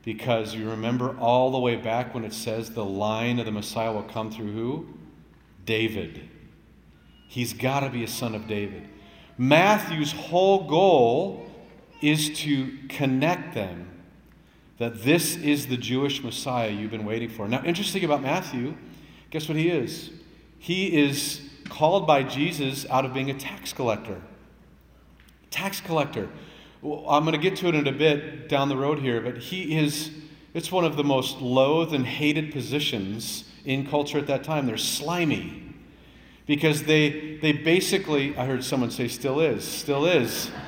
Because 0.05 0.55
you 0.55 0.69
remember 0.69 1.17
all 1.19 1.51
the 1.51 1.59
way 1.59 1.75
back 1.75 2.13
when 2.13 2.23
it 2.23 2.31
says 2.31 2.69
the 2.69 2.85
line 2.85 3.37
of 3.37 3.45
the 3.45 3.51
Messiah 3.51 3.91
will 3.91 4.03
come 4.03 4.31
through 4.31 4.53
who? 4.53 4.96
David. 5.67 6.27
He's 7.27 7.53
got 7.53 7.81
to 7.81 7.89
be 7.89 8.03
a 8.03 8.07
son 8.07 8.33
of 8.33 8.47
David. 8.47 8.87
Matthew's 9.37 10.11
whole 10.11 10.67
goal 10.67 11.51
is 12.01 12.29
to 12.39 12.75
connect 12.89 13.53
them 13.53 13.87
that 14.79 15.03
this 15.03 15.35
is 15.35 15.67
the 15.67 15.77
Jewish 15.77 16.23
Messiah 16.23 16.69
you've 16.69 16.91
been 16.91 17.05
waiting 17.05 17.29
for. 17.29 17.47
Now, 17.47 17.63
interesting 17.63 18.03
about 18.03 18.21
Matthew, 18.21 18.75
guess 19.29 19.47
what 19.47 19.57
he 19.57 19.69
is? 19.69 20.11
He 20.57 20.97
is 20.97 21.41
called 21.69 22.07
by 22.07 22.23
Jesus 22.23 22.85
out 22.89 23.05
of 23.05 23.13
being 23.13 23.29
a 23.29 23.33
tax 23.33 23.73
collector. 23.73 24.21
Tax 25.51 25.81
collector. 25.81 26.29
Well, 26.81 27.05
I'm 27.09 27.23
going 27.23 27.35
to 27.35 27.41
get 27.41 27.57
to 27.59 27.67
it 27.67 27.75
in 27.75 27.87
a 27.87 27.91
bit 27.91 28.47
down 28.49 28.69
the 28.69 28.77
road 28.77 28.99
here, 28.99 29.19
but 29.19 29.37
he 29.37 29.77
is, 29.77 30.11
it's 30.53 30.71
one 30.71 30.85
of 30.85 30.95
the 30.95 31.03
most 31.03 31.41
loathed 31.41 31.93
and 31.93 32.05
hated 32.05 32.51
positions 32.51 33.43
in 33.67 33.85
culture 33.85 34.17
at 34.17 34.25
that 34.27 34.43
time. 34.43 34.65
They're 34.65 34.77
slimy 34.77 35.63
because 36.47 36.83
they, 36.83 37.37
they 37.41 37.51
basically, 37.51 38.35
I 38.35 38.45
heard 38.45 38.63
someone 38.63 38.89
say, 38.89 39.07
still 39.07 39.39
is, 39.39 39.63
still 39.67 40.05
is. 40.05 40.51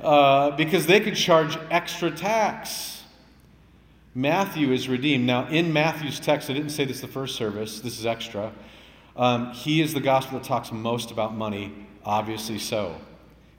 Uh, 0.00 0.50
because 0.56 0.86
they 0.86 0.98
could 0.98 1.14
charge 1.14 1.56
extra 1.70 2.10
tax. 2.10 3.04
Matthew 4.16 4.72
is 4.72 4.88
redeemed. 4.88 5.24
Now, 5.24 5.46
in 5.46 5.72
Matthew's 5.72 6.18
text, 6.18 6.50
I 6.50 6.54
didn't 6.54 6.70
say 6.70 6.84
this 6.84 7.00
the 7.00 7.06
first 7.06 7.36
service, 7.36 7.78
this 7.78 8.00
is 8.00 8.04
extra. 8.04 8.52
Um, 9.14 9.52
he 9.52 9.80
is 9.80 9.94
the 9.94 10.00
gospel 10.00 10.40
that 10.40 10.44
talks 10.44 10.72
most 10.72 11.12
about 11.12 11.36
money, 11.36 11.72
obviously 12.04 12.58
so 12.58 12.96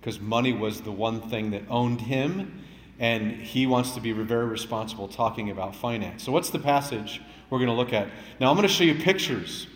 because 0.04 0.20
money 0.20 0.52
was 0.52 0.82
the 0.82 0.92
one 0.92 1.22
thing 1.22 1.52
that 1.52 1.64
owned 1.70 2.02
him, 2.02 2.62
and 3.00 3.32
he 3.32 3.66
wants 3.66 3.92
to 3.92 4.02
be 4.02 4.12
very 4.12 4.46
responsible 4.46 5.08
talking 5.08 5.50
about 5.50 5.76
finance. 5.76 6.24
So, 6.24 6.32
what's 6.32 6.50
the 6.50 6.60
passage 6.60 7.22
we're 7.50 7.60
going 7.60 7.70
to 7.70 7.76
look 7.76 7.94
at? 7.94 8.08
Now, 8.40 8.50
I'm 8.50 8.56
going 8.56 8.68
to 8.68 8.74
show 8.74 8.84
you 8.84 8.96
pictures. 8.96 9.68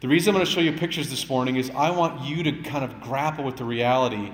The 0.00 0.08
reason 0.08 0.30
I'm 0.30 0.34
going 0.34 0.46
to 0.46 0.52
show 0.52 0.60
you 0.60 0.72
pictures 0.72 1.08
this 1.08 1.28
morning 1.28 1.56
is 1.56 1.70
I 1.70 1.90
want 1.90 2.22
you 2.22 2.42
to 2.42 2.52
kind 2.62 2.84
of 2.84 3.00
grapple 3.00 3.44
with 3.44 3.56
the 3.56 3.64
reality 3.64 4.32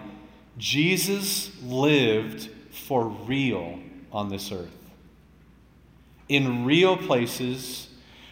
Jesus 0.59 1.51
lived 1.63 2.51
for 2.71 3.07
real 3.07 3.79
on 4.13 4.29
this 4.29 4.51
earth. 4.53 4.69
In 6.29 6.65
real 6.65 6.97
places, 6.97 7.89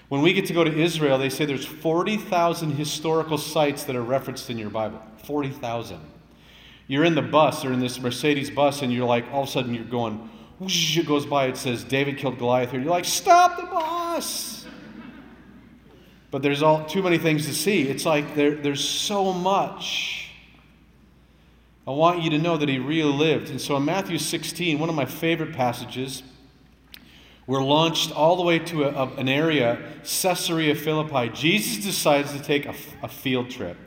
when 0.09 0.23
we 0.23 0.33
get 0.33 0.47
to 0.47 0.53
go 0.53 0.65
to 0.65 0.73
Israel, 0.73 1.19
they 1.19 1.29
say 1.29 1.45
there's 1.45 1.67
40,000 1.67 2.73
historical 2.73 3.39
sites 3.39 3.85
that 3.85 3.97
are 3.97 4.03
referenced 4.03 4.51
in 4.51 4.59
your 4.59 4.71
Bible. 4.71 5.03
40,000. 5.25 6.01
You're 6.89 7.05
in 7.05 7.15
the 7.15 7.23
bus 7.23 7.65
or 7.65 7.73
in 7.73 7.81
this 7.81 8.01
Mercedes 8.01 8.51
bus, 8.51 8.83
and 8.83 8.93
you're 8.93 9.07
like, 9.07 9.31
all 9.31 9.43
of 9.43 9.49
a 9.49 9.53
sudden, 9.53 9.75
you're 9.75 9.85
going, 9.85 10.29
whoosh, 10.59 10.97
it 10.97 11.07
goes 11.07 11.27
by, 11.27 11.47
it 11.47 11.57
says, 11.57 11.85
David 11.85 12.17
killed 12.17 12.39
Goliath 12.39 12.71
here. 12.71 12.81
You're 12.81 12.91
like, 12.91 13.05
stop 13.05 13.57
the 13.59 13.67
bus! 13.67 14.67
But 16.31 16.43
there's 16.43 16.63
all 16.63 16.85
too 16.85 17.03
many 17.03 17.19
things 17.19 17.47
to 17.47 17.55
see. 17.55 17.83
It's 17.89 18.05
like 18.05 18.35
there, 18.35 18.55
there's 18.55 18.87
so 18.87 19.33
much. 19.33 20.31
I 21.87 21.91
want 21.91 22.23
you 22.23 22.31
to 22.31 22.39
know 22.39 22.57
that 22.57 22.69
he 22.69 22.79
really 22.79 23.13
lived. 23.13 23.51
And 23.51 23.61
so 23.61 23.77
in 23.77 23.85
Matthew 23.85 24.19
16, 24.19 24.79
one 24.79 24.89
of 24.89 24.95
my 24.95 25.07
favorite 25.07 25.55
passages, 25.55 26.23
we're 27.47 27.63
launched 27.63 28.13
all 28.13 28.37
the 28.37 28.43
way 28.43 28.59
to 28.59 28.85
a, 28.85 28.89
a, 28.89 29.15
an 29.15 29.29
area, 29.29 29.79
Caesarea 30.05 30.75
Philippi. 30.75 31.31
Jesus 31.31 31.83
decides 31.83 32.33
to 32.33 32.43
take 32.43 32.67
a, 32.67 32.75
a 33.03 33.09
field 33.09 33.49
trip 33.49 33.79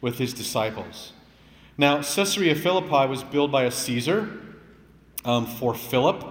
with 0.00 0.18
his 0.18 0.34
disciples. 0.34 1.12
Now, 1.76 2.02
Caesarea 2.02 2.54
Philippi 2.54 3.08
was 3.10 3.24
built 3.24 3.50
by 3.50 3.64
a 3.64 3.70
Caesar 3.70 4.40
um, 5.24 5.46
for 5.46 5.74
Philip, 5.74 6.24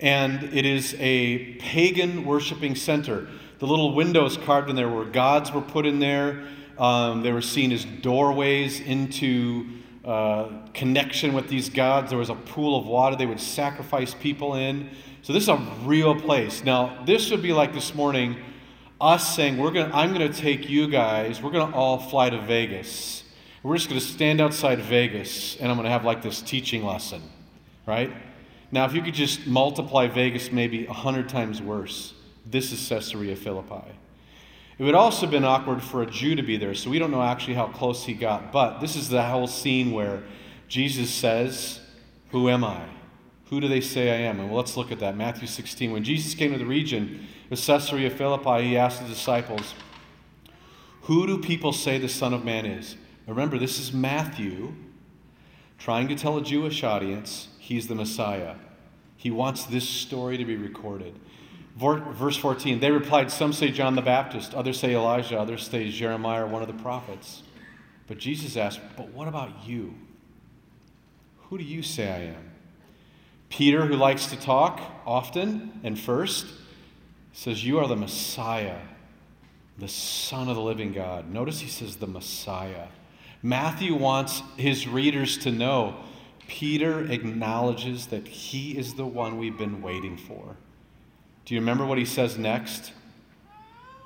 and 0.00 0.42
it 0.52 0.66
is 0.66 0.96
a 0.98 1.54
pagan 1.60 2.24
worshiping 2.24 2.74
center. 2.74 3.28
The 3.60 3.66
little 3.68 3.94
windows 3.94 4.36
carved 4.36 4.68
in 4.70 4.74
there 4.74 4.88
where 4.88 5.04
gods 5.04 5.52
were 5.52 5.60
put 5.60 5.86
in 5.86 6.00
there. 6.00 6.48
Um, 6.78 7.22
they 7.22 7.30
were 7.30 7.42
seen 7.42 7.70
as 7.70 7.84
doorways 7.84 8.80
into 8.80 9.68
uh, 10.04 10.48
connection 10.74 11.32
with 11.32 11.46
these 11.48 11.68
gods. 11.68 12.10
There 12.10 12.18
was 12.18 12.30
a 12.30 12.34
pool 12.34 12.76
of 12.76 12.84
water 12.84 13.14
they 13.14 13.26
would 13.26 13.38
sacrifice 13.38 14.14
people 14.14 14.56
in. 14.56 14.90
So, 15.22 15.32
this 15.32 15.44
is 15.44 15.48
a 15.48 15.64
real 15.84 16.20
place. 16.20 16.64
Now, 16.64 17.04
this 17.06 17.30
would 17.30 17.42
be 17.42 17.52
like 17.52 17.72
this 17.72 17.94
morning 17.94 18.36
us 19.00 19.36
saying, 19.36 19.58
we're 19.58 19.70
gonna, 19.70 19.94
I'm 19.94 20.12
going 20.12 20.32
to 20.32 20.36
take 20.36 20.68
you 20.68 20.88
guys, 20.88 21.40
we're 21.40 21.52
going 21.52 21.70
to 21.70 21.76
all 21.76 21.98
fly 21.98 22.30
to 22.30 22.40
Vegas. 22.40 23.21
We're 23.62 23.76
just 23.76 23.88
going 23.88 24.00
to 24.00 24.06
stand 24.06 24.40
outside 24.40 24.80
Vegas 24.80 25.56
and 25.56 25.70
I'm 25.70 25.76
going 25.76 25.84
to 25.84 25.90
have 25.90 26.04
like 26.04 26.20
this 26.20 26.42
teaching 26.42 26.84
lesson, 26.84 27.22
right? 27.86 28.12
Now, 28.72 28.86
if 28.86 28.94
you 28.94 29.02
could 29.02 29.14
just 29.14 29.46
multiply 29.46 30.08
Vegas 30.08 30.50
maybe 30.50 30.86
100 30.86 31.28
times 31.28 31.62
worse, 31.62 32.14
this 32.44 32.72
is 32.72 32.88
Caesarea 32.88 33.36
Philippi. 33.36 33.92
It 34.78 34.84
would 34.84 34.94
also 34.96 35.22
have 35.22 35.30
been 35.30 35.44
awkward 35.44 35.80
for 35.80 36.02
a 36.02 36.06
Jew 36.06 36.34
to 36.34 36.42
be 36.42 36.56
there, 36.56 36.74
so 36.74 36.90
we 36.90 36.98
don't 36.98 37.12
know 37.12 37.22
actually 37.22 37.54
how 37.54 37.68
close 37.68 38.04
he 38.04 38.14
got. 38.14 38.50
But 38.50 38.80
this 38.80 38.96
is 38.96 39.08
the 39.08 39.22
whole 39.22 39.46
scene 39.46 39.92
where 39.92 40.24
Jesus 40.66 41.10
says, 41.10 41.80
Who 42.30 42.48
am 42.48 42.64
I? 42.64 42.86
Who 43.50 43.60
do 43.60 43.68
they 43.68 43.82
say 43.82 44.10
I 44.10 44.28
am? 44.28 44.40
And 44.40 44.48
well, 44.48 44.56
let's 44.56 44.76
look 44.76 44.90
at 44.90 44.98
that. 45.00 45.16
Matthew 45.16 45.46
16. 45.46 45.92
When 45.92 46.02
Jesus 46.02 46.34
came 46.34 46.52
to 46.52 46.58
the 46.58 46.66
region 46.66 47.28
of 47.50 47.64
Caesarea 47.64 48.10
Philippi, 48.10 48.68
he 48.68 48.76
asked 48.76 49.02
the 49.02 49.08
disciples, 49.08 49.74
Who 51.02 51.26
do 51.26 51.38
people 51.38 51.72
say 51.72 51.98
the 51.98 52.08
Son 52.08 52.32
of 52.32 52.44
Man 52.44 52.66
is? 52.66 52.96
Remember, 53.26 53.58
this 53.58 53.78
is 53.78 53.92
Matthew 53.92 54.74
trying 55.78 56.08
to 56.08 56.14
tell 56.14 56.36
a 56.36 56.42
Jewish 56.42 56.82
audience 56.82 57.48
he's 57.58 57.88
the 57.88 57.94
Messiah. 57.94 58.56
He 59.16 59.30
wants 59.30 59.64
this 59.64 59.88
story 59.88 60.36
to 60.36 60.44
be 60.44 60.56
recorded. 60.56 61.14
Verse 61.76 62.36
14, 62.36 62.80
they 62.80 62.90
replied, 62.90 63.30
Some 63.30 63.52
say 63.52 63.70
John 63.70 63.94
the 63.94 64.02
Baptist, 64.02 64.54
others 64.54 64.78
say 64.78 64.94
Elijah, 64.94 65.38
others 65.38 65.66
say 65.66 65.88
Jeremiah 65.90 66.46
one 66.46 66.60
of 66.60 66.68
the 66.68 66.82
prophets. 66.82 67.42
But 68.06 68.18
Jesus 68.18 68.56
asked, 68.56 68.80
But 68.96 69.08
what 69.08 69.28
about 69.28 69.66
you? 69.66 69.94
Who 71.48 71.58
do 71.58 71.64
you 71.64 71.82
say 71.82 72.10
I 72.10 72.36
am? 72.36 72.50
Peter, 73.48 73.86
who 73.86 73.96
likes 73.96 74.26
to 74.26 74.36
talk 74.36 74.80
often 75.06 75.80
and 75.82 75.98
first, 75.98 76.46
says, 77.32 77.64
You 77.64 77.78
are 77.78 77.88
the 77.88 77.96
Messiah, 77.96 78.80
the 79.78 79.88
Son 79.88 80.48
of 80.48 80.56
the 80.56 80.62
living 80.62 80.92
God. 80.92 81.30
Notice 81.30 81.60
he 81.60 81.68
says, 81.68 81.96
The 81.96 82.06
Messiah. 82.06 82.88
Matthew 83.42 83.94
wants 83.94 84.42
his 84.56 84.86
readers 84.86 85.38
to 85.38 85.50
know 85.50 85.96
Peter 86.46 87.10
acknowledges 87.10 88.06
that 88.08 88.28
he 88.28 88.76
is 88.76 88.94
the 88.94 89.06
one 89.06 89.38
we've 89.38 89.58
been 89.58 89.82
waiting 89.82 90.16
for. 90.16 90.56
Do 91.44 91.54
you 91.54 91.60
remember 91.60 91.84
what 91.84 91.98
he 91.98 92.04
says 92.04 92.38
next? 92.38 92.92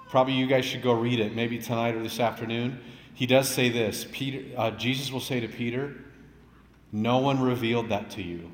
Probably 0.08 0.34
you 0.34 0.46
guys 0.46 0.64
should 0.64 0.82
go 0.82 0.92
read 0.92 1.20
it, 1.20 1.34
maybe 1.34 1.58
tonight 1.58 1.94
or 1.94 2.02
this 2.02 2.20
afternoon. 2.20 2.80
He 3.12 3.26
does 3.26 3.48
say 3.48 3.68
this 3.68 4.06
Peter, 4.10 4.44
uh, 4.56 4.70
Jesus 4.70 5.10
will 5.12 5.20
say 5.20 5.40
to 5.40 5.48
Peter, 5.48 5.94
No 6.92 7.18
one 7.18 7.42
revealed 7.42 7.90
that 7.90 8.10
to 8.12 8.22
you. 8.22 8.50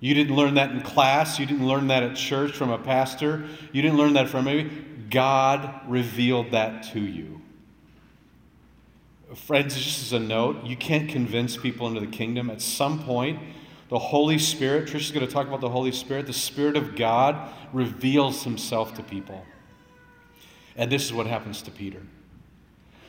You 0.00 0.14
didn't 0.14 0.34
learn 0.34 0.54
that 0.54 0.70
in 0.70 0.80
class. 0.82 1.38
You 1.38 1.46
didn't 1.46 1.66
learn 1.66 1.88
that 1.88 2.02
at 2.02 2.16
church 2.16 2.52
from 2.52 2.70
a 2.70 2.78
pastor. 2.78 3.46
You 3.72 3.82
didn't 3.82 3.96
learn 3.96 4.14
that 4.14 4.28
from 4.28 4.44
maybe. 4.44 4.70
God 5.10 5.80
revealed 5.86 6.50
that 6.50 6.82
to 6.92 7.00
you. 7.00 7.40
Friends, 9.34 9.74
just 9.74 10.02
as 10.02 10.12
a 10.12 10.20
note, 10.20 10.64
you 10.64 10.76
can't 10.76 11.08
convince 11.08 11.56
people 11.56 11.88
into 11.88 12.00
the 12.00 12.06
kingdom. 12.06 12.48
At 12.48 12.60
some 12.60 13.02
point, 13.02 13.40
the 13.88 13.98
Holy 13.98 14.38
Spirit, 14.38 14.88
Trish 14.88 15.00
is 15.00 15.10
going 15.10 15.26
to 15.26 15.32
talk 15.32 15.48
about 15.48 15.60
the 15.60 15.68
Holy 15.68 15.90
Spirit, 15.90 16.26
the 16.26 16.32
Spirit 16.32 16.76
of 16.76 16.94
God 16.94 17.52
reveals 17.72 18.44
himself 18.44 18.94
to 18.94 19.02
people. 19.02 19.44
And 20.76 20.92
this 20.92 21.04
is 21.04 21.12
what 21.12 21.26
happens 21.26 21.60
to 21.62 21.70
Peter. 21.72 22.02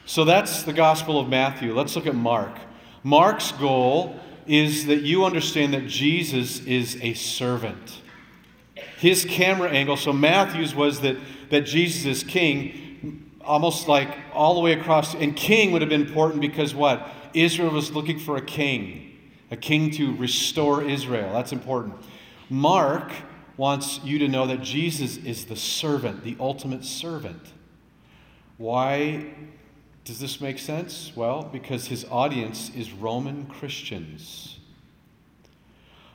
So 0.05 0.25
that's 0.25 0.63
the 0.63 0.73
Gospel 0.73 1.19
of 1.19 1.29
Matthew. 1.29 1.73
Let's 1.75 1.95
look 1.95 2.07
at 2.07 2.15
Mark. 2.15 2.57
Mark's 3.03 3.51
goal 3.51 4.19
is 4.47 4.85
that 4.87 5.01
you 5.01 5.23
understand 5.23 5.73
that 5.73 5.87
Jesus 5.87 6.59
is 6.65 6.97
a 7.01 7.13
servant. 7.13 8.01
His 8.97 9.25
camera 9.25 9.69
angle, 9.69 9.97
so 9.97 10.13
Matthew's 10.13 10.73
was 10.73 11.01
that, 11.01 11.17
that 11.49 11.61
Jesus 11.61 12.05
is 12.05 12.23
king, 12.23 12.86
almost 13.47 13.87
like 13.87 14.09
all 14.33 14.53
the 14.55 14.59
way 14.59 14.73
across. 14.73 15.15
And 15.15 15.35
king 15.35 15.71
would 15.71 15.81
have 15.81 15.89
been 15.89 16.01
important 16.01 16.41
because 16.41 16.75
what? 16.75 17.09
Israel 17.33 17.71
was 17.71 17.91
looking 17.91 18.19
for 18.19 18.37
a 18.37 18.41
king, 18.41 19.17
a 19.49 19.57
king 19.57 19.91
to 19.91 20.15
restore 20.17 20.83
Israel. 20.83 21.33
That's 21.33 21.51
important. 21.53 21.95
Mark 22.49 23.11
wants 23.57 23.99
you 24.03 24.19
to 24.19 24.27
know 24.27 24.45
that 24.47 24.61
Jesus 24.61 25.17
is 25.17 25.45
the 25.45 25.55
servant, 25.55 26.23
the 26.23 26.37
ultimate 26.39 26.85
servant. 26.85 27.41
Why 28.57 29.33
does 30.03 30.19
this 30.19 30.39
make 30.39 30.59
sense? 30.59 31.11
Well, 31.15 31.43
because 31.43 31.87
his 31.87 32.05
audience 32.05 32.71
is 32.75 32.91
Roman 32.93 33.45
Christians. 33.47 34.59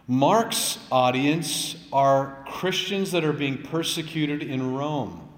Mark's 0.08 0.78
audience 0.90 1.76
are 1.92 2.44
Christians 2.48 3.12
that 3.12 3.24
are 3.24 3.32
being 3.32 3.62
persecuted 3.62 4.42
in 4.42 4.74
Rome. 4.74 5.28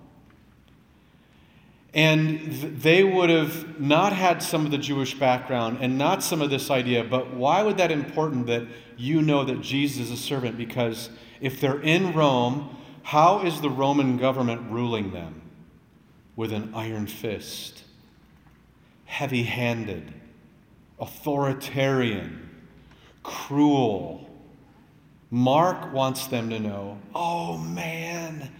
And 1.94 2.52
they 2.52 3.04
would 3.04 3.30
have 3.30 3.80
not 3.80 4.12
had 4.12 4.42
some 4.42 4.64
of 4.64 4.72
the 4.72 4.78
Jewish 4.78 5.16
background 5.16 5.78
and 5.80 5.96
not 5.96 6.24
some 6.24 6.42
of 6.42 6.50
this 6.50 6.68
idea, 6.68 7.04
but 7.04 7.34
why 7.34 7.62
would 7.62 7.76
that 7.76 7.92
important 7.92 8.46
that 8.48 8.64
you 8.96 9.22
know 9.22 9.44
that 9.44 9.60
Jesus 9.60 10.06
is 10.06 10.10
a 10.10 10.16
servant? 10.16 10.58
Because 10.58 11.08
if 11.40 11.60
they're 11.60 11.80
in 11.80 12.12
Rome, 12.12 12.76
how 13.04 13.44
is 13.44 13.60
the 13.60 13.70
Roman 13.70 14.16
government 14.16 14.70
ruling 14.70 15.12
them? 15.12 15.42
With 16.36 16.52
an 16.52 16.72
iron 16.74 17.06
fist 17.06 17.84
heavy 19.04 19.44
handed, 19.44 20.12
authoritarian, 20.98 22.50
cruel. 23.22 24.28
Mark 25.30 25.92
wants 25.92 26.26
them 26.26 26.50
to 26.50 26.58
know 26.58 26.98
oh 27.14 27.56
man, 27.58 28.50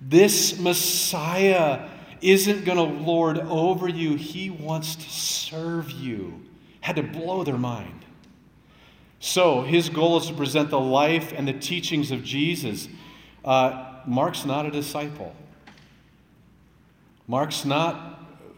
this 0.00 0.58
Messiah 0.58 1.88
isn't 2.22 2.64
going 2.64 2.78
to 2.78 3.04
lord 3.04 3.38
over 3.38 3.88
you, 3.88 4.16
he 4.16 4.50
wants 4.50 4.96
to 4.96 5.10
serve 5.10 5.90
you. 5.90 6.40
Had 6.80 6.96
to 6.96 7.02
blow 7.02 7.44
their 7.44 7.58
mind. 7.58 8.04
So, 9.20 9.62
his 9.62 9.88
goal 9.88 10.18
is 10.18 10.26
to 10.26 10.34
present 10.34 10.70
the 10.70 10.80
life 10.80 11.32
and 11.36 11.46
the 11.46 11.52
teachings 11.52 12.10
of 12.10 12.24
Jesus. 12.24 12.88
Uh, 13.44 14.00
Mark's 14.04 14.44
not 14.44 14.66
a 14.66 14.70
disciple. 14.70 15.34
Mark's 17.28 17.64
not 17.64 18.12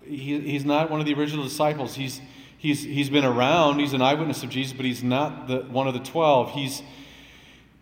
he, 0.07 0.41
he's 0.41 0.65
not 0.65 0.91
one 0.91 1.01
of 1.01 1.07
the 1.07 1.15
original 1.15 1.45
disciples. 1.45 1.95
He's, 1.95 2.21
he's, 2.59 2.83
he's 2.83 3.11
been 3.11 3.25
around, 3.25 3.79
he's 3.79 3.93
an 3.93 4.03
eyewitness 4.03 4.43
of 4.43 4.51
Jesus, 4.51 4.73
but 4.73 4.85
he's 4.85 5.03
not 5.03 5.49
the, 5.49 5.61
one 5.61 5.87
of 5.87 5.95
the 5.95 6.01
12. 6.01 6.53
He's, 6.53 6.83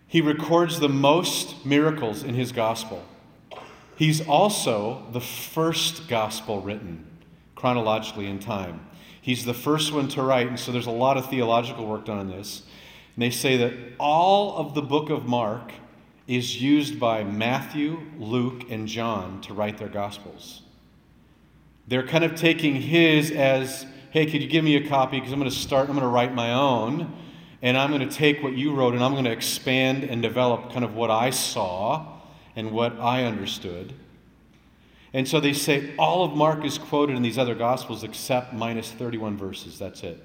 he 0.06 0.20
records 0.20 0.80
the 0.80 0.88
most 0.88 1.64
miracles 1.64 2.22
in 2.22 2.34
his 2.34 2.52
gospel. 2.52 3.04
He's 3.96 4.26
also 4.26 5.06
the 5.12 5.20
first 5.20 6.08
gospel 6.08 6.60
written 6.60 7.06
chronologically 7.54 8.26
in 8.26 8.38
time. 8.38 8.86
He's 9.20 9.44
the 9.44 9.54
first 9.54 9.92
one 9.92 10.08
to 10.08 10.22
write, 10.22 10.48
and 10.48 10.58
so 10.58 10.72
there's 10.72 10.86
a 10.86 10.90
lot 10.90 11.16
of 11.16 11.30
theological 11.30 11.86
work 11.86 12.06
done 12.06 12.18
on 12.18 12.28
this. 12.28 12.62
And 13.14 13.22
they 13.22 13.30
say 13.30 13.56
that 13.58 13.72
all 13.98 14.56
of 14.56 14.74
the 14.74 14.82
book 14.82 15.10
of 15.10 15.26
Mark 15.26 15.72
is 16.26 16.60
used 16.60 16.98
by 16.98 17.22
Matthew, 17.22 18.00
Luke, 18.18 18.70
and 18.70 18.88
John 18.88 19.40
to 19.42 19.54
write 19.54 19.78
their 19.78 19.88
gospels. 19.88 20.62
They're 21.86 22.06
kind 22.06 22.24
of 22.24 22.34
taking 22.34 22.76
his 22.76 23.30
as, 23.30 23.86
hey, 24.10 24.26
could 24.26 24.42
you 24.42 24.48
give 24.48 24.64
me 24.64 24.76
a 24.76 24.88
copy? 24.88 25.18
Because 25.18 25.32
I'm 25.32 25.38
going 25.38 25.50
to 25.50 25.56
start, 25.56 25.88
I'm 25.88 25.94
going 25.94 26.02
to 26.02 26.08
write 26.08 26.34
my 26.34 26.52
own. 26.54 27.12
And 27.60 27.76
I'm 27.76 27.90
going 27.90 28.08
to 28.08 28.12
take 28.12 28.42
what 28.42 28.54
you 28.54 28.74
wrote 28.74 28.94
and 28.94 29.04
I'm 29.04 29.12
going 29.12 29.24
to 29.24 29.30
expand 29.30 30.02
and 30.02 30.20
develop 30.20 30.72
kind 30.72 30.84
of 30.84 30.96
what 30.96 31.12
I 31.12 31.30
saw 31.30 32.18
and 32.56 32.72
what 32.72 32.98
I 32.98 33.24
understood. 33.24 33.94
And 35.14 35.28
so 35.28 35.40
they 35.40 35.52
say 35.52 35.94
all 35.98 36.24
of 36.24 36.34
Mark 36.34 36.64
is 36.64 36.78
quoted 36.78 37.16
in 37.16 37.22
these 37.22 37.38
other 37.38 37.54
Gospels 37.54 38.02
except 38.02 38.52
minus 38.52 38.90
31 38.90 39.36
verses. 39.36 39.78
That's 39.78 40.02
it. 40.02 40.22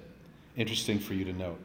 Interesting 0.55 0.99
for 0.99 1.13
you 1.13 1.25
to 1.25 1.33
note. 1.33 1.59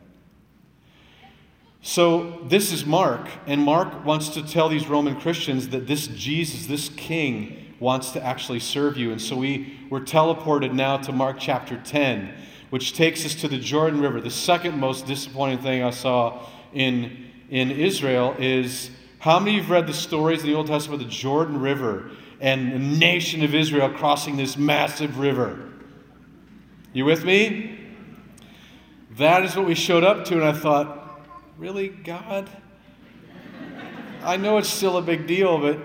So 1.84 2.38
this 2.44 2.72
is 2.72 2.86
Mark, 2.86 3.28
and 3.46 3.60
Mark 3.60 4.04
wants 4.04 4.28
to 4.30 4.42
tell 4.42 4.68
these 4.68 4.86
Roman 4.86 5.18
Christians 5.20 5.70
that 5.70 5.88
this 5.88 6.06
Jesus, 6.06 6.66
this 6.66 6.88
king, 6.90 7.74
wants 7.80 8.12
to 8.12 8.22
actually 8.24 8.60
serve 8.60 8.96
you. 8.96 9.10
And 9.10 9.20
so 9.20 9.36
we 9.36 9.80
were 9.90 10.00
teleported 10.00 10.72
now 10.72 10.98
to 10.98 11.10
Mark 11.10 11.38
chapter 11.40 11.76
10, 11.76 12.32
which 12.70 12.94
takes 12.94 13.26
us 13.26 13.34
to 13.34 13.48
the 13.48 13.58
Jordan 13.58 14.00
River. 14.00 14.20
The 14.20 14.30
second 14.30 14.78
most 14.78 15.06
disappointing 15.06 15.58
thing 15.58 15.82
I 15.82 15.90
saw 15.90 16.46
in, 16.72 17.30
in 17.50 17.72
Israel 17.72 18.36
is 18.38 18.92
how 19.22 19.38
many 19.38 19.52
of 19.52 19.54
you 19.54 19.62
have 19.62 19.70
read 19.70 19.86
the 19.86 19.94
stories 19.94 20.40
in 20.40 20.48
the 20.48 20.54
Old 20.54 20.66
Testament 20.66 21.00
of 21.00 21.08
the 21.08 21.14
Jordan 21.14 21.60
River 21.60 22.10
and 22.40 22.72
the 22.72 22.78
nation 22.80 23.44
of 23.44 23.54
Israel 23.54 23.88
crossing 23.88 24.36
this 24.36 24.56
massive 24.56 25.16
river? 25.20 25.70
You 26.92 27.04
with 27.04 27.24
me? 27.24 27.78
That 29.12 29.44
is 29.44 29.54
what 29.54 29.64
we 29.64 29.76
showed 29.76 30.02
up 30.02 30.24
to, 30.24 30.34
and 30.34 30.42
I 30.42 30.50
thought, 30.50 31.24
really, 31.56 31.86
God? 31.86 32.50
I 34.24 34.36
know 34.38 34.58
it's 34.58 34.68
still 34.68 34.96
a 34.96 35.02
big 35.02 35.28
deal, 35.28 35.56
but 35.56 35.78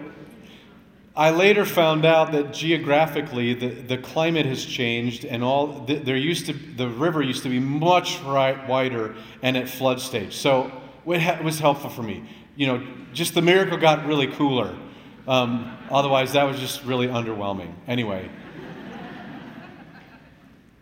I 1.15 1.30
later 1.30 1.63
found 1.63 2.06
out 2.06 2.32
that 2.32 2.52
geographically 2.54 3.54
the, 3.54 3.67
the 3.67 4.00
climate 4.00 4.47
has 4.47 4.65
changed 4.65 5.26
and 5.26 5.43
all 5.43 5.86
the, 5.86 6.00
there 6.00 6.15
used 6.15 6.47
to 6.47 6.54
the 6.54 6.89
river 6.89 7.21
used 7.21 7.43
to 7.43 7.50
be 7.50 7.60
much 7.60 8.19
right, 8.21 8.67
wider 8.67 9.13
and 9.43 9.56
at 9.56 9.69
flood 9.69 10.02
stage. 10.02 10.36
So 10.36 10.71
it 11.06 11.43
was 11.43 11.60
helpful 11.60 11.91
for 11.91 12.02
me. 12.02 12.28
You 12.58 12.67
know, 12.67 12.88
just 13.13 13.36
the 13.36 13.41
miracle 13.41 13.78
got 13.78 14.06
really 14.06 14.28
cooler. 14.28 14.76
Um, 15.28 15.78
otherwise, 15.89 16.34
that 16.34 16.43
was 16.43 16.60
just 16.60 16.84
really 16.84 17.08
underwhelming. 17.08 17.72
Anyway. 17.88 18.30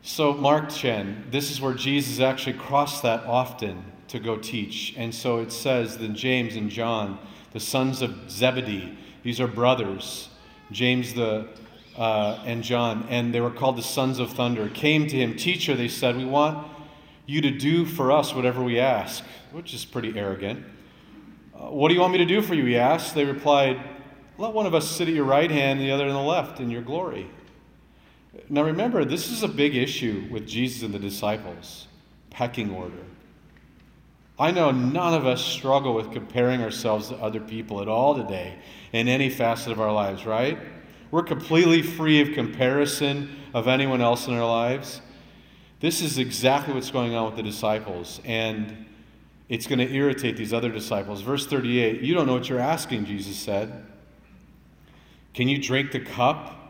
So, 0.01 0.33
Mark 0.33 0.69
Chen, 0.69 1.25
this 1.31 1.51
is 1.51 1.59
where 1.59 1.73
Jesus 1.73 2.19
actually 2.19 2.57
crossed 2.57 3.03
that 3.03 3.25
often 3.25 3.83
to 4.07 4.19
go 4.19 4.37
teach. 4.37 4.93
And 4.95 5.13
so 5.13 5.39
it 5.39 5.51
says 5.51 5.97
that 5.97 6.13
James 6.13 6.55
and 6.55 6.69
John, 6.69 7.19
the 7.51 7.59
sons 7.59 8.01
of 8.01 8.31
Zebedee, 8.31 8.97
these 9.23 9.41
are 9.41 9.47
brothers, 9.47 10.29
James 10.71 11.13
the 11.13 11.49
uh, 11.97 12.41
and 12.45 12.63
John, 12.63 13.05
and 13.09 13.33
they 13.33 13.41
were 13.41 13.51
called 13.51 13.77
the 13.77 13.83
sons 13.83 14.19
of 14.19 14.31
thunder, 14.31 14.69
came 14.69 15.07
to 15.07 15.15
him. 15.17 15.35
Teacher, 15.35 15.75
they 15.75 15.87
said, 15.87 16.15
we 16.17 16.25
want 16.25 16.67
you 17.25 17.41
to 17.41 17.51
do 17.51 17.85
for 17.85 18.11
us 18.11 18.33
whatever 18.33 18.63
we 18.63 18.79
ask, 18.79 19.23
which 19.51 19.73
is 19.73 19.85
pretty 19.85 20.17
arrogant. 20.17 20.65
What 21.69 21.89
do 21.89 21.95
you 21.95 22.01
want 22.01 22.13
me 22.13 22.19
to 22.19 22.25
do 22.25 22.41
for 22.41 22.53
you? 22.53 22.65
He 22.65 22.77
asked. 22.77 23.15
They 23.15 23.25
replied, 23.25 23.79
Let 24.37 24.53
one 24.53 24.65
of 24.65 24.73
us 24.73 24.89
sit 24.89 25.07
at 25.07 25.13
your 25.13 25.25
right 25.25 25.49
hand 25.49 25.79
and 25.79 25.87
the 25.87 25.91
other 25.91 26.05
on 26.05 26.13
the 26.13 26.21
left 26.21 26.59
in 26.59 26.69
your 26.69 26.81
glory. 26.81 27.29
Now 28.49 28.63
remember, 28.63 29.05
this 29.05 29.31
is 29.31 29.43
a 29.43 29.47
big 29.47 29.75
issue 29.75 30.27
with 30.29 30.47
Jesus 30.47 30.83
and 30.83 30.93
the 30.93 30.99
disciples 30.99 31.87
pecking 32.29 32.69
order. 32.69 33.05
I 34.37 34.51
know 34.51 34.71
none 34.71 35.13
of 35.13 35.25
us 35.25 35.41
struggle 35.41 35.93
with 35.95 36.11
comparing 36.11 36.61
ourselves 36.61 37.07
to 37.07 37.15
other 37.15 37.39
people 37.39 37.81
at 37.81 37.87
all 37.87 38.15
today 38.15 38.57
in 38.91 39.07
any 39.07 39.29
facet 39.29 39.71
of 39.71 39.79
our 39.79 39.93
lives, 39.93 40.25
right? 40.25 40.59
We're 41.09 41.23
completely 41.23 41.81
free 41.81 42.19
of 42.21 42.33
comparison 42.33 43.29
of 43.53 43.69
anyone 43.69 44.01
else 44.01 44.27
in 44.27 44.33
our 44.33 44.45
lives. 44.45 44.99
This 45.79 46.01
is 46.01 46.17
exactly 46.17 46.73
what's 46.73 46.91
going 46.91 47.15
on 47.15 47.27
with 47.27 47.37
the 47.37 47.43
disciples, 47.43 48.19
and 48.25 48.85
it's 49.47 49.67
going 49.67 49.79
to 49.79 49.91
irritate 49.93 50.37
these 50.37 50.53
other 50.53 50.71
disciples. 50.71 51.21
Verse 51.21 51.45
38 51.45 52.01
You 52.01 52.13
don't 52.13 52.25
know 52.25 52.33
what 52.33 52.49
you're 52.49 52.59
asking, 52.59 53.05
Jesus 53.05 53.37
said. 53.37 53.85
Can 55.33 55.47
you 55.47 55.61
drink 55.61 55.91
the 55.91 55.99
cup 55.99 56.61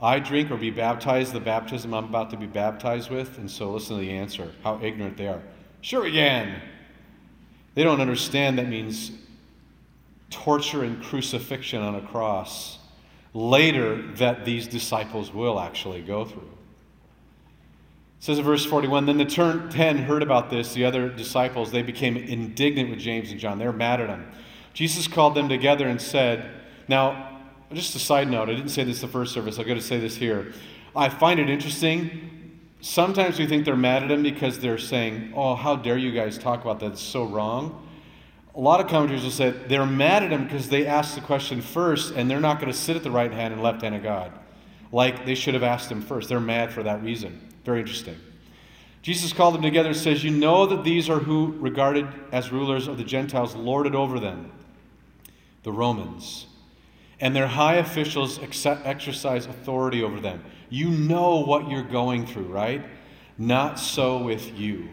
I 0.00 0.18
drink 0.18 0.50
or 0.50 0.56
be 0.56 0.70
baptized 0.70 1.32
the 1.32 1.40
baptism 1.40 1.94
I'm 1.94 2.04
about 2.04 2.30
to 2.30 2.36
be 2.36 2.46
baptized 2.46 3.10
with? 3.10 3.38
And 3.38 3.50
so 3.50 3.70
listen 3.70 3.96
to 3.96 4.00
the 4.00 4.10
answer 4.10 4.52
how 4.62 4.80
ignorant 4.82 5.16
they 5.16 5.28
are. 5.28 5.42
Sure, 5.80 6.06
again. 6.06 6.60
They 7.74 7.84
don't 7.84 8.00
understand 8.00 8.58
that 8.58 8.68
means 8.68 9.12
torture 10.30 10.82
and 10.82 11.02
crucifixion 11.02 11.82
on 11.82 11.94
a 11.94 12.00
cross 12.00 12.78
later 13.34 14.00
that 14.12 14.46
these 14.46 14.66
disciples 14.66 15.32
will 15.32 15.60
actually 15.60 16.00
go 16.00 16.24
through. 16.24 16.55
Says 18.26 18.40
in 18.40 18.44
verse 18.44 18.66
41 18.66 19.06
Then 19.06 19.18
the 19.18 19.24
turn, 19.24 19.70
ten 19.70 19.98
heard 19.98 20.20
about 20.20 20.50
this, 20.50 20.74
the 20.74 20.84
other 20.84 21.08
disciples, 21.08 21.70
they 21.70 21.82
became 21.82 22.16
indignant 22.16 22.90
with 22.90 22.98
James 22.98 23.30
and 23.30 23.38
John. 23.38 23.60
They 23.60 23.66
were 23.66 23.72
mad 23.72 24.00
at 24.00 24.08
him. 24.08 24.26
Jesus 24.72 25.06
called 25.06 25.36
them 25.36 25.48
together 25.48 25.86
and 25.86 26.02
said, 26.02 26.50
Now, 26.88 27.38
just 27.72 27.94
a 27.94 28.00
side 28.00 28.28
note, 28.28 28.48
I 28.48 28.54
didn't 28.54 28.70
say 28.70 28.82
this 28.82 29.00
the 29.00 29.06
first 29.06 29.32
service, 29.32 29.60
I've 29.60 29.66
got 29.68 29.74
to 29.74 29.80
say 29.80 30.00
this 30.00 30.16
here. 30.16 30.52
I 30.96 31.08
find 31.08 31.38
it 31.38 31.48
interesting. 31.48 32.58
Sometimes 32.80 33.38
we 33.38 33.46
think 33.46 33.64
they're 33.64 33.76
mad 33.76 34.02
at 34.02 34.10
him 34.10 34.24
because 34.24 34.58
they're 34.58 34.76
saying, 34.76 35.32
Oh, 35.36 35.54
how 35.54 35.76
dare 35.76 35.96
you 35.96 36.10
guys 36.10 36.36
talk 36.36 36.62
about 36.62 36.80
that? 36.80 36.94
It's 36.94 37.00
so 37.00 37.26
wrong 37.26 37.80
a 38.56 38.60
lot 38.60 38.80
of 38.80 38.88
commentators 38.88 39.22
will 39.22 39.30
say 39.30 39.50
they're 39.50 39.86
mad 39.86 40.24
at 40.24 40.32
him 40.32 40.44
because 40.44 40.68
they 40.68 40.84
asked 40.86 41.14
the 41.14 41.20
question 41.20 41.60
first 41.60 42.12
and 42.14 42.28
they're 42.28 42.40
not 42.40 42.58
going 42.58 42.72
to 42.72 42.76
sit 42.76 42.96
at 42.96 43.04
the 43.04 43.10
right 43.10 43.30
hand 43.30 43.52
and 43.52 43.62
left 43.62 43.82
hand 43.82 43.94
of 43.94 44.02
God. 44.02 44.32
Like 44.90 45.26
they 45.26 45.36
should 45.36 45.54
have 45.54 45.62
asked 45.62 45.92
him 45.92 46.00
first. 46.00 46.28
They're 46.28 46.40
mad 46.40 46.72
for 46.72 46.82
that 46.82 47.02
reason. 47.02 47.45
Very 47.66 47.80
interesting. 47.80 48.16
Jesus 49.02 49.32
called 49.32 49.54
them 49.54 49.62
together 49.62 49.88
and 49.88 49.98
says, 49.98 50.22
You 50.22 50.30
know 50.30 50.66
that 50.66 50.84
these 50.84 51.10
are 51.10 51.18
who, 51.18 51.56
regarded 51.58 52.06
as 52.30 52.52
rulers 52.52 52.86
of 52.86 52.96
the 52.96 53.02
Gentiles, 53.02 53.56
lorded 53.56 53.96
over 53.96 54.20
them, 54.20 54.52
the 55.64 55.72
Romans. 55.72 56.46
And 57.18 57.34
their 57.34 57.48
high 57.48 57.74
officials 57.74 58.38
exercise 58.40 59.46
authority 59.46 60.04
over 60.04 60.20
them. 60.20 60.44
You 60.70 60.90
know 60.90 61.40
what 61.40 61.68
you're 61.68 61.82
going 61.82 62.24
through, 62.24 62.44
right? 62.44 62.86
Not 63.36 63.80
so 63.80 64.18
with 64.18 64.56
you. 64.56 64.88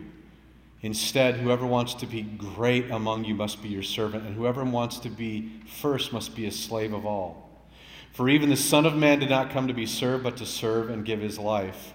Instead, 0.82 1.36
whoever 1.36 1.68
wants 1.68 1.94
to 1.96 2.08
be 2.08 2.24
great 2.24 2.90
among 2.90 3.24
you 3.24 3.36
must 3.36 3.62
be 3.62 3.70
your 3.70 3.84
servant, 3.84 4.26
and 4.26 4.36
whoever 4.36 4.64
wants 4.64 4.98
to 5.00 5.10
be 5.10 5.62
first 5.68 6.12
must 6.12 6.36
be 6.36 6.48
a 6.48 6.52
slave 6.52 6.92
of 6.94 7.06
all. 7.06 7.52
For 8.14 8.30
even 8.30 8.50
the 8.50 8.58
Son 8.58 8.88
of 8.88 8.96
Man 8.96 9.20
did 9.20 9.30
not 9.30 9.52
come 9.52 9.68
to 9.68 9.76
be 9.76 9.86
served, 9.86 10.24
but 10.24 10.38
to 10.38 10.46
serve 10.48 10.90
and 10.90 11.06
give 11.06 11.20
his 11.20 11.38
life 11.38 11.94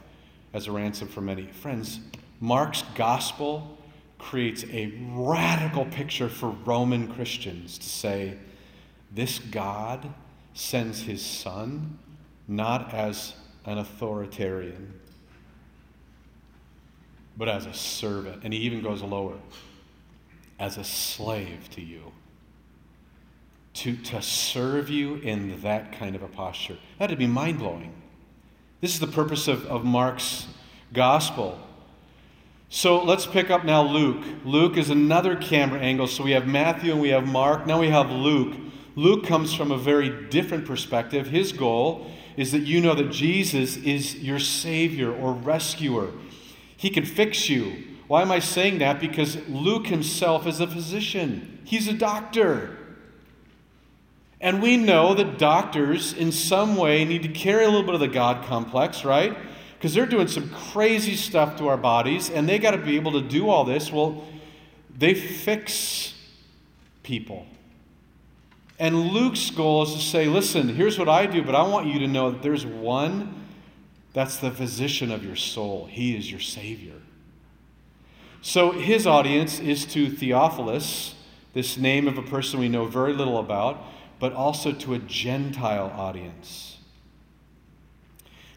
as 0.53 0.67
a 0.67 0.73
ransom 0.73 1.09
for 1.09 1.21
many. 1.21 1.47
Friends, 1.47 2.01
Mark's 2.41 2.83
gospel 2.95 3.79
creates 4.19 4.65
a 4.65 4.93
radical 5.13 5.85
picture 5.85 6.29
for 6.29 6.51
Roman 6.51 7.09
Christians 7.09 7.79
to 7.79 7.89
say, 7.89 8.37
this 9.13 9.39
God 9.39 10.13
sends 10.55 11.03
his 11.03 11.25
Son 11.25 11.99
not 12.47 12.93
as 12.93 13.35
an 13.65 13.79
authoritarian, 13.79 14.99
but 17.37 17.49
as 17.49 17.67
a 17.67 17.75
servant. 17.75 18.43
And 18.43 18.53
he 18.53 18.61
even 18.61 18.83
goes 18.83 19.03
lower 19.03 19.39
as 20.59 20.77
a 20.77 20.85
slave 20.85 21.69
to 21.71 21.81
you. 21.81 22.13
To, 23.75 23.95
to 23.97 24.21
serve 24.21 24.91
you 24.91 25.17
in 25.17 25.61
that 25.61 25.93
kind 25.93 26.17
of 26.17 26.23
a 26.23 26.29
posture. 26.29 26.79
That'd 26.99 27.19
be 27.19 27.29
mind 27.29 27.61
blowing. 27.61 27.93
This 28.81 28.95
is 28.95 29.01
the 29.01 29.09
purpose 29.09 29.49
of, 29.49 29.67
of 29.67 29.85
Mark's 29.85 30.47
gospel. 30.93 31.59
So 32.69 33.03
let's 33.03 33.27
pick 33.27 33.51
up 33.51 33.65
now 33.65 33.83
Luke. 33.83 34.25
Luke 34.45 34.77
is 34.77 34.89
another 34.89 35.35
camera 35.35 35.81
angle. 35.81 36.07
So 36.07 36.23
we 36.23 36.31
have 36.33 36.47
Matthew 36.47 36.93
and 36.93 37.01
we 37.01 37.09
have 37.09 37.27
Mark. 37.27 37.67
Now 37.67 37.81
we 37.81 37.89
have 37.89 38.11
Luke. 38.11 38.57
Luke 38.95 39.27
comes 39.27 39.53
from 39.53 39.73
a 39.73 39.79
very 39.79 40.29
different 40.29 40.65
perspective. 40.65 41.29
His 41.29 41.53
goal 41.53 42.11
is 42.37 42.53
that 42.53 42.61
you 42.61 42.81
know 42.81 42.95
that 42.95 43.11
Jesus 43.11 43.77
is 43.77 44.17
your 44.17 44.39
Savior 44.39 45.13
or 45.13 45.33
rescuer. 45.33 46.13
He 46.77 46.89
can 46.89 47.05
fix 47.05 47.49
you. 47.49 47.85
Why 48.07 48.23
am 48.23 48.31
I 48.31 48.39
saying 48.39 48.79
that? 48.79 49.01
Because 49.01 49.37
Luke 49.49 49.89
himself 49.89 50.47
is 50.47 50.61
a 50.61 50.67
physician, 50.67 51.59
he's 51.65 51.89
a 51.89 51.93
doctor. 51.93 52.78
And 54.41 54.63
we 54.63 54.77
know 54.77 55.15
that 55.15 55.39
doctors, 55.39 56.13
in 56.13 56.31
some 56.31 56.77
way, 56.77 57.05
need 57.05 57.23
to 57.23 57.29
carry 57.29 57.65
a 57.65 57.69
little 57.69 57.83
bit 57.83 57.95
of 57.95 58.01
the 58.01 58.09
God 58.09 58.47
complex, 58.47 59.05
right? 59.05 59.37
Because 59.75 59.95
they're 59.95 60.07
doing 60.07 60.29
some 60.29 60.51
crazy 60.51 61.17
stuff 61.17 61.57
to 61.59 61.69
our 61.69 61.77
bodies, 61.77 62.31
and 62.31 62.49
they 62.49 62.59
got 62.59 62.71
to 62.73 62.79
be 62.79 62.97
able 62.97 63.13
to 63.13 63.21
do 63.21 63.49
all 63.49 63.65
this. 63.65 63.93
Well, 63.93 64.25
they 64.97 65.15
fix 65.15 66.15
people. 67.03 67.47
And 68.79 69.09
Luke's 69.09 69.51
goal 69.51 69.83
is 69.83 69.95
to 69.95 69.99
say, 70.01 70.27
listen, 70.27 70.69
here's 70.69 70.99
what 70.99 71.09
I 71.09 71.27
do, 71.27 71.43
but 71.43 71.57
I 71.57 71.63
want 71.63 71.87
you 71.87 71.99
to 71.99 72.07
know 72.07 72.31
that 72.31 72.43
there's 72.43 72.65
one 72.65 73.47
that's 74.13 74.37
the 74.37 74.51
physician 74.51 75.11
of 75.11 75.25
your 75.25 75.37
soul. 75.37 75.87
He 75.87 76.17
is 76.17 76.31
your 76.31 76.41
Savior. 76.41 76.95
So 78.41 78.71
his 78.71 79.07
audience 79.07 79.59
is 79.59 79.85
to 79.87 80.11
Theophilus, 80.11 81.15
this 81.55 81.77
name 81.77 82.07
of 82.07 82.19
a 82.19 82.23
person 82.23 82.61
we 82.61 82.69
know 82.69 82.85
very 82.87 83.13
little 83.13 83.39
about, 83.39 83.85
but 84.19 84.33
also 84.33 84.73
to 84.73 84.95
a 84.95 84.99
Gentile 84.99 85.93
audience. 85.95 86.79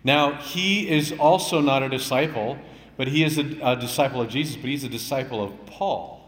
Now, 0.04 0.34
he 0.34 0.90
is 0.90 1.12
also 1.12 1.62
not 1.62 1.84
a 1.84 1.90
disciple, 1.90 2.58
but 2.98 3.08
he 3.08 3.24
is 3.24 3.38
a, 3.38 3.58
a 3.62 3.76
disciple 3.76 4.22
of 4.22 4.30
Jesus, 4.30 4.56
but 4.56 4.66
he's 4.66 4.84
a 4.84 4.90
disciple 4.90 5.44
of 5.44 5.66
Paul. 5.66 6.20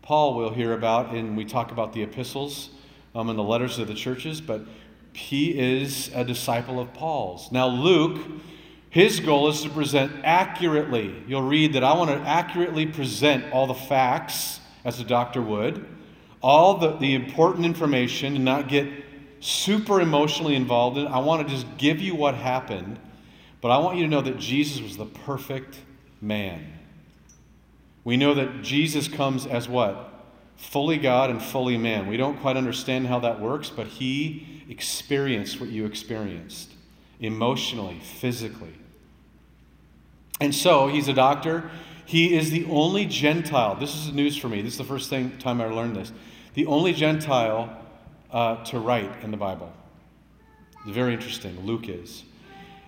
Paul 0.00 0.36
we'll 0.36 0.54
hear 0.54 0.72
about, 0.72 1.14
and 1.14 1.36
we 1.36 1.44
talk 1.44 1.70
about 1.70 1.92
the 1.92 2.02
epistles 2.02 2.70
um, 3.14 3.28
and 3.28 3.38
the 3.38 3.42
letters 3.42 3.78
of 3.78 3.88
the 3.88 3.94
churches, 3.94 4.40
but 4.40 4.62
he 5.12 5.58
is 5.58 6.10
a 6.14 6.24
disciple 6.24 6.80
of 6.80 6.92
Paul's. 6.94 7.52
Now, 7.52 7.66
Luke, 7.68 8.20
his 8.88 9.20
goal 9.20 9.48
is 9.48 9.62
to 9.62 9.70
present 9.70 10.12
accurately. 10.24 11.22
You'll 11.26 11.42
read 11.42 11.74
that 11.74 11.84
I 11.84 11.94
want 11.94 12.10
to 12.10 12.16
accurately 12.28 12.86
present 12.86 13.52
all 13.52 13.66
the 13.66 13.74
facts, 13.74 14.60
as 14.84 14.98
a 15.00 15.04
doctor 15.04 15.40
would, 15.40 15.86
all 16.42 16.78
the, 16.78 16.96
the 16.96 17.14
important 17.14 17.64
information, 17.64 18.36
and 18.36 18.44
not 18.44 18.68
get 18.68 18.88
super 19.40 20.00
emotionally 20.00 20.54
involved 20.54 20.98
in 20.98 21.06
it. 21.06 21.10
I 21.10 21.18
want 21.18 21.46
to 21.46 21.54
just 21.54 21.66
give 21.78 22.00
you 22.00 22.14
what 22.14 22.34
happened, 22.34 22.98
but 23.60 23.70
I 23.70 23.78
want 23.78 23.96
you 23.96 24.04
to 24.04 24.10
know 24.10 24.20
that 24.20 24.38
Jesus 24.38 24.80
was 24.80 24.96
the 24.96 25.06
perfect 25.06 25.78
man. 26.20 26.72
We 28.04 28.16
know 28.16 28.34
that 28.34 28.62
Jesus 28.62 29.08
comes 29.08 29.46
as 29.46 29.68
what? 29.68 30.08
Fully 30.56 30.98
God 30.98 31.30
and 31.30 31.42
fully 31.42 31.78
man. 31.78 32.06
We 32.06 32.16
don't 32.16 32.40
quite 32.40 32.56
understand 32.56 33.06
how 33.06 33.20
that 33.20 33.40
works, 33.40 33.70
but 33.70 33.86
he 33.86 34.64
experienced 34.68 35.60
what 35.60 35.70
you 35.70 35.86
experienced 35.86 36.72
emotionally, 37.20 38.00
physically. 38.00 38.74
And 40.40 40.54
so 40.54 40.88
he's 40.88 41.06
a 41.08 41.12
doctor. 41.12 41.70
He 42.04 42.34
is 42.34 42.50
the 42.50 42.64
only 42.66 43.06
Gentile. 43.06 43.76
This 43.76 43.94
is 43.94 44.12
news 44.12 44.36
for 44.36 44.48
me. 44.48 44.62
This 44.62 44.72
is 44.72 44.78
the 44.78 44.84
first 44.84 45.08
thing, 45.08 45.38
time 45.38 45.60
I 45.60 45.66
learned 45.66 45.96
this. 45.96 46.12
The 46.54 46.66
only 46.66 46.92
Gentile 46.92 47.74
uh, 48.30 48.64
to 48.64 48.78
write 48.78 49.22
in 49.22 49.30
the 49.30 49.36
Bible. 49.36 49.72
Very 50.86 51.14
interesting. 51.14 51.64
Luke 51.64 51.88
is. 51.88 52.24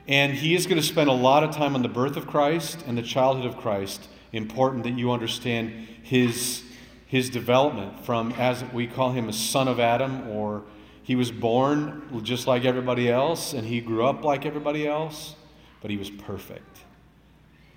And 0.06 0.34
he 0.34 0.54
is 0.54 0.66
going 0.66 0.80
to 0.80 0.86
spend 0.86 1.08
a 1.08 1.14
lot 1.14 1.44
of 1.44 1.54
time 1.54 1.74
on 1.74 1.82
the 1.82 1.88
birth 1.88 2.16
of 2.16 2.26
Christ 2.26 2.84
and 2.86 2.98
the 2.98 3.02
childhood 3.02 3.46
of 3.46 3.56
Christ. 3.56 4.08
Important 4.32 4.84
that 4.84 4.98
you 4.98 5.12
understand 5.12 5.72
his, 6.02 6.62
his 7.06 7.30
development 7.30 8.04
from, 8.04 8.32
as 8.32 8.64
we 8.72 8.86
call 8.86 9.12
him, 9.12 9.28
a 9.28 9.32
son 9.32 9.68
of 9.68 9.80
Adam 9.80 10.28
or 10.28 10.64
He 11.02 11.14
was 11.16 11.30
born 11.30 12.02
just 12.22 12.46
like 12.46 12.64
everybody 12.64 13.10
else, 13.10 13.52
and 13.52 13.66
he 13.66 13.80
grew 13.80 14.04
up 14.04 14.24
like 14.24 14.46
everybody 14.46 14.86
else, 14.86 15.36
but 15.82 15.90
he 15.90 15.98
was 15.98 16.10
perfect. 16.10 16.78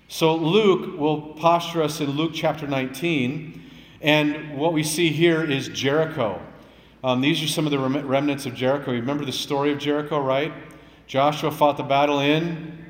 So 0.08 0.34
Luke 0.34 0.98
will 0.98 1.34
posture 1.34 1.82
us 1.82 2.00
in 2.00 2.10
Luke 2.10 2.32
chapter 2.34 2.66
19, 2.66 3.67
and 4.00 4.56
what 4.56 4.72
we 4.72 4.82
see 4.82 5.10
here 5.10 5.42
is 5.42 5.68
Jericho. 5.68 6.40
Um, 7.02 7.20
these 7.20 7.42
are 7.42 7.48
some 7.48 7.66
of 7.66 7.72
the 7.72 7.78
remnants 7.78 8.46
of 8.46 8.54
Jericho. 8.54 8.92
You 8.92 9.00
remember 9.00 9.24
the 9.24 9.32
story 9.32 9.72
of 9.72 9.78
Jericho, 9.78 10.20
right? 10.20 10.52
Joshua 11.06 11.50
fought 11.50 11.76
the 11.76 11.82
battle 11.82 12.20
in 12.20 12.84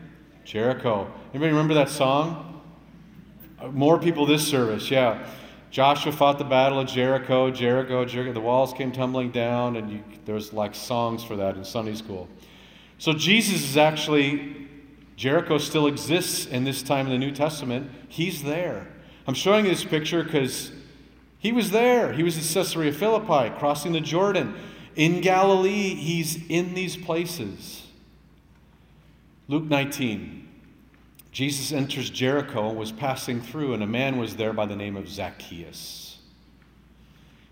Jericho. 0.45 1.11
Anybody 1.31 1.53
remember 1.53 1.75
that 1.75 1.89
song? 1.89 2.63
Uh, 3.61 3.69
more 3.69 3.99
people 3.99 4.27
this 4.27 4.47
service, 4.47 4.91
yeah. 4.91 5.27
Joshua 5.71 6.13
fought 6.13 6.39
the 6.39 6.45
battle 6.45 6.81
of 6.81 6.89
Jericho, 6.89 7.51
Jericho, 7.51 8.05
Jericho. 8.05 8.33
The 8.33 8.41
walls 8.41 8.73
came 8.73 8.91
tumbling 8.91 9.31
down, 9.31 9.77
and 9.77 9.91
you, 9.91 10.05
there's 10.25 10.53
like 10.53 10.75
songs 10.75 11.23
for 11.23 11.37
that 11.37 11.57
in 11.57 11.65
Sunday 11.65 11.95
school. 11.95 12.29
So 12.99 13.13
Jesus 13.13 13.63
is 13.63 13.77
actually, 13.77 14.69
Jericho 15.17 15.59
still 15.59 15.87
exists 15.87 16.47
in 16.47 16.65
this 16.65 16.83
time 16.83 17.07
in 17.07 17.13
the 17.13 17.19
New 17.19 17.33
Testament. 17.33 17.91
He's 18.09 18.43
there. 18.43 18.89
I'm 19.27 19.35
showing 19.35 19.67
you 19.67 19.71
this 19.71 19.85
picture 19.85 20.25
because 20.25 20.73
he 21.39 21.53
was 21.53 21.71
there. 21.71 22.13
He 22.13 22.23
was 22.23 22.37
in 22.37 22.43
Caesarea 22.43 22.93
Philippi, 22.93 23.55
crossing 23.59 23.93
the 23.93 24.01
Jordan. 24.01 24.55
In 24.97 25.21
Galilee, 25.21 25.95
he's 25.95 26.49
in 26.49 26.75
these 26.75 26.97
places. 26.97 27.87
Luke 29.47 29.65
19. 29.65 30.47
Jesus 31.31 31.73
enters 31.73 32.11
Jericho 32.11 32.73
was 32.73 32.91
passing 32.91 33.41
through, 33.41 33.75
and 33.75 33.83
a 33.83 33.87
man 33.87 34.19
was 34.19 34.37
there 34.37 34.53
by 34.53 34.67
the 34.67 34.75
name 34.75 34.97
of 34.97 35.09
Zacchaeus. 35.09 36.19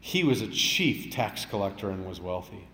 He 0.00 0.24
was 0.24 0.40
a 0.40 0.48
chief 0.48 1.12
tax 1.12 1.44
collector 1.44 1.90
and 1.90 2.06
was 2.06 2.20
wealthy. 2.20 2.66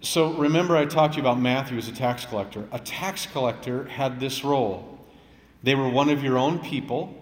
So 0.00 0.32
remember, 0.34 0.76
I 0.76 0.84
talked 0.86 1.14
to 1.14 1.20
you 1.20 1.22
about 1.22 1.40
Matthew 1.40 1.76
as 1.76 1.88
a 1.88 1.92
tax 1.92 2.24
collector. 2.24 2.66
A 2.72 2.78
tax 2.78 3.26
collector 3.26 3.84
had 3.84 4.20
this 4.20 4.44
role 4.44 4.98
they 5.62 5.74
were 5.74 5.88
one 5.88 6.08
of 6.08 6.22
your 6.22 6.38
own 6.38 6.60
people, 6.60 7.14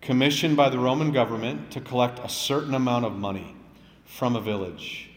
commissioned 0.00 0.56
by 0.56 0.68
the 0.68 0.78
Roman 0.78 1.12
government 1.12 1.70
to 1.72 1.80
collect 1.80 2.18
a 2.18 2.28
certain 2.28 2.74
amount 2.74 3.04
of 3.04 3.16
money 3.16 3.56
from 4.04 4.36
a 4.36 4.40
village. 4.40 5.10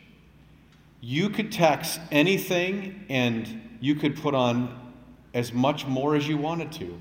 You 1.01 1.29
could 1.29 1.51
tax 1.51 1.99
anything 2.11 3.05
and 3.09 3.77
you 3.79 3.95
could 3.95 4.17
put 4.17 4.33
on 4.35 4.93
as 5.33 5.53
much 5.53 5.85
more 5.85 6.15
as 6.15 6.27
you 6.27 6.37
wanted 6.37 6.71
to. 6.73 6.99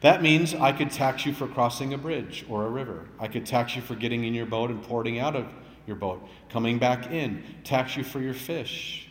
That 0.00 0.22
means 0.22 0.54
I 0.54 0.72
could 0.72 0.90
tax 0.90 1.24
you 1.24 1.32
for 1.32 1.46
crossing 1.46 1.94
a 1.94 1.98
bridge 1.98 2.44
or 2.48 2.66
a 2.66 2.68
river. 2.68 3.06
I 3.18 3.28
could 3.28 3.46
tax 3.46 3.76
you 3.76 3.82
for 3.82 3.94
getting 3.94 4.24
in 4.24 4.34
your 4.34 4.46
boat 4.46 4.70
and 4.70 4.82
porting 4.82 5.18
out 5.18 5.36
of 5.36 5.46
your 5.86 5.96
boat, 5.96 6.26
coming 6.48 6.78
back 6.78 7.10
in, 7.10 7.42
tax 7.64 7.96
you 7.96 8.04
for 8.04 8.20
your 8.20 8.34
fish. 8.34 9.08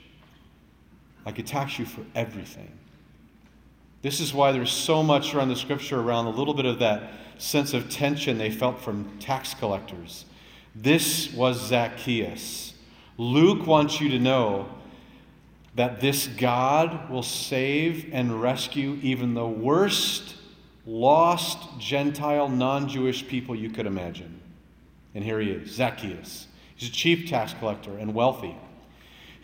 I 1.25 1.31
could 1.31 1.47
tax 1.47 1.79
you 1.79 1.85
for 1.85 2.03
everything. 2.15 2.77
This 4.03 4.19
is 4.19 4.33
why 4.33 4.51
there's 4.51 4.71
so 4.71 5.01
much 5.01 5.33
around 5.33 5.47
the 5.47 5.55
scripture 5.55 5.99
around 5.99 6.25
a 6.25 6.29
little 6.29 6.53
bit 6.53 6.65
of 6.65 6.79
that 6.79 7.13
sense 7.37 7.73
of 7.73 7.89
tension 7.89 8.37
they 8.37 8.51
felt 8.51 8.81
from 8.81 9.17
tax 9.19 9.53
collectors. 9.53 10.25
This 10.75 11.33
was 11.33 11.69
Zacchaeus. 11.69 12.73
Luke 13.17 13.65
wants 13.65 14.01
you 14.01 14.09
to 14.09 14.19
know 14.19 14.67
that 15.75 16.01
this 16.01 16.27
God 16.27 17.09
will 17.09 17.23
save 17.23 18.09
and 18.11 18.41
rescue 18.41 18.99
even 19.01 19.33
the 19.33 19.47
worst 19.47 20.35
lost 20.85 21.79
Gentile, 21.79 22.49
non 22.49 22.89
Jewish 22.89 23.25
people 23.25 23.55
you 23.55 23.69
could 23.69 23.85
imagine. 23.85 24.41
And 25.15 25.23
here 25.23 25.39
he 25.39 25.49
is, 25.51 25.71
Zacchaeus. 25.71 26.47
He's 26.75 26.89
a 26.89 26.91
chief 26.91 27.29
tax 27.29 27.53
collector 27.53 27.97
and 27.97 28.13
wealthy. 28.13 28.57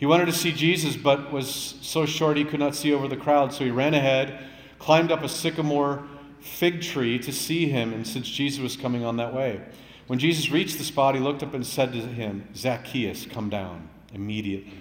He 0.00 0.06
wanted 0.06 0.24
to 0.26 0.32
see 0.32 0.50
Jesus, 0.50 0.96
but 0.96 1.30
was 1.30 1.74
so 1.82 2.06
short 2.06 2.38
he 2.38 2.44
could 2.44 2.58
not 2.58 2.74
see 2.74 2.90
over 2.90 3.06
the 3.06 3.18
crowd, 3.18 3.52
so 3.52 3.64
he 3.64 3.70
ran 3.70 3.92
ahead, 3.92 4.42
climbed 4.78 5.12
up 5.12 5.22
a 5.22 5.28
sycamore 5.28 6.02
fig 6.40 6.80
tree 6.80 7.18
to 7.18 7.30
see 7.30 7.68
him, 7.68 7.92
and 7.92 8.06
since 8.06 8.26
Jesus 8.26 8.60
was 8.60 8.78
coming 8.78 9.04
on 9.04 9.18
that 9.18 9.34
way. 9.34 9.60
When 10.06 10.18
Jesus 10.18 10.50
reached 10.50 10.78
the 10.78 10.84
spot, 10.84 11.14
he 11.14 11.20
looked 11.20 11.42
up 11.42 11.52
and 11.52 11.66
said 11.66 11.92
to 11.92 12.00
him, 12.00 12.48
Zacchaeus, 12.56 13.26
come 13.26 13.50
down 13.50 13.90
immediately. 14.14 14.72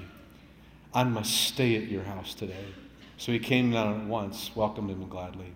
I 0.94 1.04
must 1.04 1.34
stay 1.34 1.76
at 1.76 1.90
your 1.90 2.04
house 2.04 2.34
today. 2.34 2.66
So 3.18 3.34
he 3.34 3.40
came 3.40 3.72
down 3.72 4.00
at 4.00 4.08
once, 4.08 4.56
welcomed 4.56 4.90
him 4.90 5.06
gladly. 5.10 5.54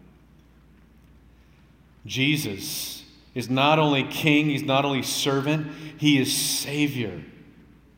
Jesus 2.05 3.05
is 3.33 3.49
not 3.49 3.79
only 3.79 4.03
king, 4.03 4.49
he's 4.49 4.63
not 4.63 4.83
only 4.83 5.03
servant, 5.03 5.71
he 5.97 6.19
is 6.19 6.35
savior 6.35 7.23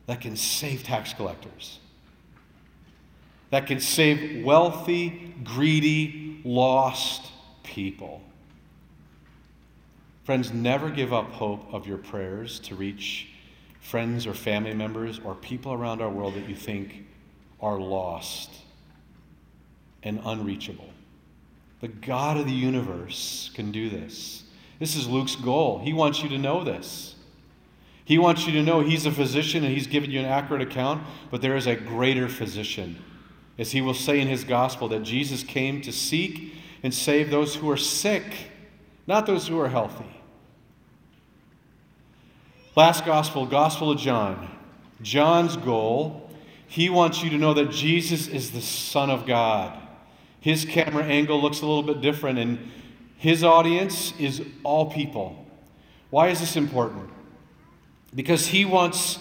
that 0.07 0.21
can 0.21 0.35
save 0.35 0.83
tax 0.83 1.13
collectors, 1.13 1.79
that 3.49 3.67
can 3.67 3.79
save 3.79 4.45
wealthy, 4.45 5.33
greedy, 5.43 6.41
lost 6.43 7.31
people. 7.63 8.21
Friends, 10.23 10.51
never 10.51 10.89
give 10.89 11.13
up 11.13 11.31
hope 11.31 11.71
of 11.73 11.87
your 11.87 11.97
prayers 11.97 12.59
to 12.61 12.75
reach 12.75 13.29
friends 13.79 14.25
or 14.25 14.33
family 14.33 14.73
members 14.73 15.19
or 15.23 15.35
people 15.35 15.73
around 15.73 16.01
our 16.01 16.09
world 16.09 16.33
that 16.33 16.49
you 16.49 16.55
think 16.55 17.05
are 17.61 17.79
lost 17.79 18.49
and 20.01 20.19
unreachable. 20.25 20.89
The 21.81 21.87
God 21.87 22.37
of 22.37 22.45
the 22.45 22.53
universe 22.53 23.51
can 23.53 23.71
do 23.71 23.89
this. 23.89 24.43
This 24.79 24.95
is 24.95 25.07
Luke's 25.07 25.35
goal. 25.35 25.79
He 25.79 25.93
wants 25.93 26.23
you 26.23 26.29
to 26.29 26.37
know 26.37 26.63
this. 26.63 27.14
He 28.05 28.17
wants 28.17 28.47
you 28.47 28.53
to 28.53 28.63
know 28.63 28.81
He's 28.81 29.05
a 29.05 29.11
physician 29.11 29.63
and 29.63 29.73
He's 29.73 29.87
given 29.87 30.11
you 30.11 30.19
an 30.19 30.25
accurate 30.25 30.61
account, 30.61 31.03
but 31.31 31.41
there 31.41 31.57
is 31.57 31.67
a 31.67 31.75
greater 31.75 32.29
physician. 32.29 32.97
As 33.57 33.71
He 33.71 33.81
will 33.81 33.93
say 33.93 34.19
in 34.19 34.27
His 34.27 34.43
gospel, 34.43 34.87
that 34.89 35.03
Jesus 35.03 35.43
came 35.43 35.81
to 35.81 35.91
seek 35.91 36.53
and 36.83 36.93
save 36.93 37.31
those 37.31 37.55
who 37.55 37.69
are 37.69 37.77
sick, 37.77 38.23
not 39.07 39.25
those 39.25 39.47
who 39.47 39.59
are 39.59 39.69
healthy. 39.69 40.21
Last 42.75 43.05
gospel, 43.05 43.45
Gospel 43.45 43.91
of 43.91 43.99
John. 43.99 44.49
John's 45.01 45.57
goal 45.57 46.25
he 46.67 46.89
wants 46.89 47.23
you 47.23 47.29
to 47.29 47.37
know 47.37 47.53
that 47.53 47.71
Jesus 47.71 48.27
is 48.27 48.51
the 48.51 48.61
Son 48.61 49.09
of 49.09 49.25
God. 49.25 49.79
His 50.39 50.65
camera 50.65 51.03
angle 51.03 51.41
looks 51.41 51.61
a 51.61 51.65
little 51.65 51.83
bit 51.83 52.01
different, 52.01 52.39
and 52.39 52.71
his 53.17 53.43
audience 53.43 54.13
is 54.19 54.43
all 54.63 54.91
people. 54.91 55.45
Why 56.09 56.29
is 56.29 56.39
this 56.39 56.55
important? 56.55 57.09
Because 58.15 58.47
he 58.47 58.65
wants, 58.65 59.19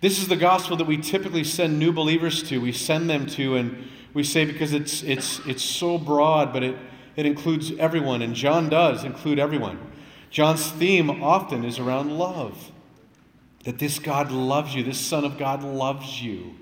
this 0.00 0.18
is 0.20 0.28
the 0.28 0.36
gospel 0.36 0.76
that 0.76 0.86
we 0.86 0.98
typically 0.98 1.44
send 1.44 1.78
new 1.78 1.92
believers 1.92 2.42
to. 2.44 2.60
We 2.60 2.72
send 2.72 3.08
them 3.08 3.26
to, 3.26 3.56
and 3.56 3.88
we 4.14 4.22
say 4.22 4.44
because 4.44 4.72
it's, 4.72 5.02
it's, 5.02 5.40
it's 5.46 5.62
so 5.62 5.98
broad, 5.98 6.52
but 6.52 6.62
it, 6.62 6.76
it 7.16 7.26
includes 7.26 7.72
everyone, 7.78 8.22
and 8.22 8.34
John 8.34 8.68
does 8.68 9.02
include 9.02 9.38
everyone. 9.38 9.78
John's 10.30 10.70
theme 10.70 11.10
often 11.22 11.64
is 11.64 11.78
around 11.78 12.16
love. 12.16 12.70
That 13.64 13.78
this 13.78 13.98
God 13.98 14.30
loves 14.30 14.74
you, 14.74 14.82
this 14.82 15.00
Son 15.00 15.24
of 15.24 15.36
God 15.38 15.64
loves 15.64 16.22
you 16.22 16.54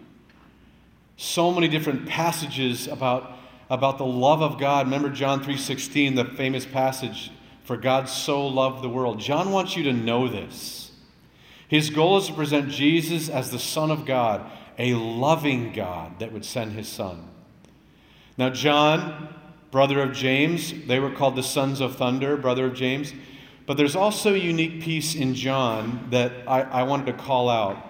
so 1.17 1.51
many 1.51 1.69
different 1.69 2.07
passages 2.07 2.87
about, 2.87 3.33
about 3.71 3.99
the 3.99 4.07
love 4.07 4.43
of 4.43 4.59
God. 4.59 4.87
Remember 4.87 5.11
John 5.11 5.43
3:16, 5.43 6.15
the 6.15 6.25
famous 6.25 6.67
passage, 6.67 7.31
for 7.65 7.77
God 7.77 8.09
so 8.09 8.47
loved 8.47 8.83
the 8.83 8.89
world. 8.89 9.19
John 9.19 9.51
wants 9.51 9.77
you 9.77 9.85
to 9.85 9.93
know 9.93 10.29
this. 10.29 10.86
His 11.69 11.91
goal 11.91 12.19
is 12.19 12.27
to 12.29 12.33
present 12.33 12.71
Jesus 12.71 13.29
as 13.29 13.51
the 13.51 13.59
Son 13.59 13.91
of 13.91 14.07
God, 14.07 14.51
a 14.79 14.95
loving 14.95 15.73
God 15.73 16.19
that 16.21 16.33
would 16.33 16.45
send 16.45 16.73
his 16.73 16.89
Son. 16.89 17.29
Now, 18.39 18.51
John, 18.51 19.35
brother 19.71 20.01
of 20.01 20.13
James, 20.13 20.73
they 20.87 21.01
were 21.01 21.11
called 21.11 21.37
the 21.37 21.43
sons 21.43 21.81
of 21.81 21.97
thunder, 21.97 22.37
brother 22.37 22.67
of 22.67 22.75
James. 22.75 23.13
But 23.67 23.77
there's 23.77 23.97
also 23.97 24.35
a 24.35 24.39
unique 24.39 24.81
piece 24.81 25.15
in 25.15 25.35
John 25.35 26.09
that 26.11 26.33
I, 26.47 26.63
I 26.63 26.83
wanted 26.85 27.07
to 27.07 27.13
call 27.15 27.49
out. 27.49 27.83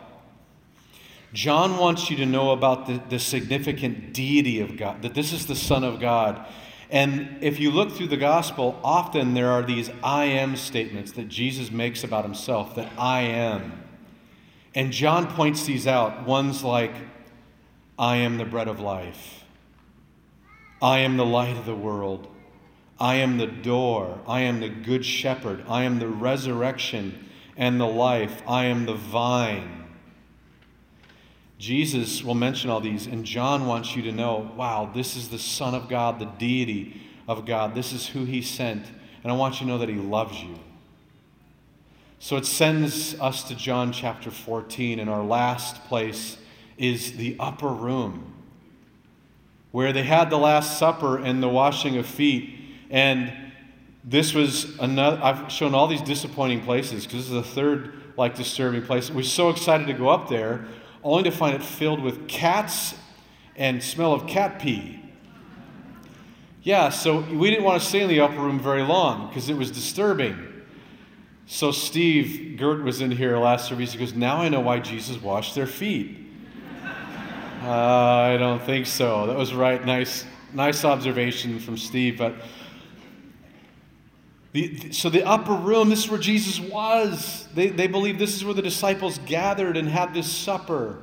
John 1.35 1.77
wants 1.77 2.09
you 2.09 2.17
to 2.17 2.27
know 2.27 2.53
about 2.53 2.87
the, 2.87 3.03
the 3.11 3.19
significant 3.19 4.15
deity 4.15 4.61
of 4.61 4.79
God, 4.79 5.03
that 5.03 5.13
this 5.13 5.35
is 5.35 5.47
the 5.47 5.55
Son 5.55 5.85
of 5.85 6.01
God. 6.01 6.47
And 6.97 7.37
if 7.43 7.61
you 7.61 7.71
look 7.71 7.93
through 7.93 8.07
the 8.07 8.17
gospel, 8.17 8.81
often 8.83 9.35
there 9.35 9.51
are 9.51 9.63
these 9.63 9.91
I 10.03 10.25
am 10.25 10.57
statements 10.57 11.13
that 11.13 11.29
Jesus 11.29 11.71
makes 11.71 12.03
about 12.03 12.25
himself, 12.25 12.75
that 12.77 12.91
I 12.97 13.21
am. 13.21 13.83
And 14.75 14.93
John 14.93 15.27
points 15.27 15.67
these 15.67 15.87
out. 15.87 16.25
One's 16.27 16.65
like, 16.65 16.95
I 17.99 18.17
am 18.17 18.39
the 18.39 18.47
bread 18.47 18.67
of 18.67 18.81
life. 18.81 19.45
I 20.81 21.01
am 21.01 21.19
the 21.19 21.27
light 21.27 21.59
of 21.59 21.67
the 21.67 21.75
world. 21.75 22.29
I 22.99 23.17
am 23.17 23.37
the 23.37 23.47
door. 23.47 24.19
I 24.27 24.41
am 24.41 24.61
the 24.61 24.71
good 24.71 25.05
shepherd. 25.05 25.67
I 25.69 25.83
am 25.83 25.99
the 25.99 26.09
resurrection 26.09 27.29
and 27.59 27.79
the 27.79 27.87
life. 27.87 28.43
I 28.49 28.65
am 28.65 28.87
the 28.87 28.95
vine. 28.95 29.85
Jesus 31.59 32.23
will 32.23 32.35
mention 32.35 32.69
all 32.69 32.81
these, 32.81 33.07
and 33.07 33.25
John 33.25 33.67
wants 33.67 33.97
you 33.97 34.03
to 34.03 34.13
know 34.13 34.53
wow, 34.57 34.91
this 34.93 35.17
is 35.17 35.29
the 35.29 35.39
Son 35.39 35.75
of 35.75 35.89
God, 35.89 36.19
the 36.19 36.27
deity 36.27 37.01
of 37.29 37.47
God. 37.47 37.75
This 37.75 37.93
is 37.93 38.07
who 38.07 38.25
he 38.25 38.43
sent. 38.43 38.87
And 39.23 39.33
I 39.33 39.37
want 39.37 39.55
you 39.55 39.67
to 39.67 39.73
know 39.73 39.79
that 39.79 39.89
he 39.89 39.97
loves 39.97 40.41
you. 40.43 40.59
So 42.19 42.37
it 42.37 42.47
sends 42.47 43.19
us 43.21 43.45
to 43.45 43.55
John 43.55 43.93
chapter 43.93 44.31
14, 44.31 44.99
and 44.99 45.11
our 45.11 45.23
last 45.23 45.85
place 45.85 46.39
is 46.79 47.13
the 47.13 47.37
upper 47.39 47.69
room, 47.69 48.35
where 49.73 49.93
they 49.93 50.03
had 50.03 50.31
the 50.31 50.39
Last 50.39 50.79
Supper 50.79 51.19
and 51.19 51.43
the 51.43 51.49
washing 51.49 51.97
of 51.97 52.07
feet. 52.07 52.59
And 52.91 53.33
this 54.05 54.33
was 54.33 54.79
another, 54.79 55.21
I've 55.23 55.51
shown 55.51 55.75
all 55.75 55.89
these 55.89 56.03
disappointing 56.03 56.63
places 56.63 57.05
because 57.05 57.21
this 57.21 57.27
is 57.27 57.33
the 57.33 57.43
third 57.43 57.93
like 58.17 58.35
disturbing 58.35 58.83
place. 58.83 59.11
We're 59.11 59.23
so 59.23 59.51
excited 59.51 59.87
to 59.89 59.93
go 59.93 60.09
up 60.09 60.29
there, 60.29 60.67
only 61.07 61.23
to 61.25 61.31
find 61.31 61.55
it 61.55 61.63
filled 61.63 62.01
with 62.01 62.27
cats 62.29 62.95
and 63.55 63.83
smell 63.83 64.13
of 64.13 64.27
cat 64.27 64.59
pee. 64.59 65.01
Yeah, 66.63 66.89
so 66.89 67.21
we 67.21 67.51
didn't 67.51 67.65
want 67.65 67.81
to 67.81 67.89
stay 67.89 68.03
in 68.03 68.09
the 68.09 68.21
upper 68.21 68.41
room 68.41 68.59
very 68.59 68.83
long 68.83 69.29
because 69.29 69.49
it 69.49 69.57
was 69.57 69.71
disturbing. 69.71 70.37
So 71.47 71.71
Steve 71.71 72.57
Gert 72.59 72.83
was 72.83 73.01
in 73.01 73.13
here 73.13 73.39
last 73.39 73.69
service. 73.69 73.93
He 73.93 73.99
goes, 74.01 74.15
Now 74.15 74.39
I 74.39 74.49
know 74.49 74.61
why 74.61 74.81
Jesus 74.81 75.23
washed 75.23 75.55
their 75.55 75.69
feet. 75.69 76.19
uh, 77.63 77.71
I 77.71 78.37
don't 78.37 78.61
think 78.63 78.87
so. 78.87 79.29
That 79.29 79.37
was 79.37 79.55
right. 79.55 79.85
Nice, 79.85 80.25
nice 80.53 80.85
observation 80.85 81.61
from 81.61 81.77
Steve. 81.77 82.19
But 82.19 82.35
the, 84.57 84.91
so 84.91 85.11
the 85.11 85.23
upper 85.27 85.53
room, 85.53 85.91
this 85.91 86.05
is 86.05 86.11
where 86.11 86.19
Jesus 86.19 86.59
was. 86.59 87.47
They, 87.55 87.69
they 87.69 87.87
believe 87.87 88.19
this 88.19 88.35
is 88.35 88.43
where 88.43 88.55
the 88.55 88.63
disciples 88.63 89.19
gathered 89.27 89.77
and 89.77 89.87
had 89.87 90.15
this 90.15 90.33
supper. 90.33 90.97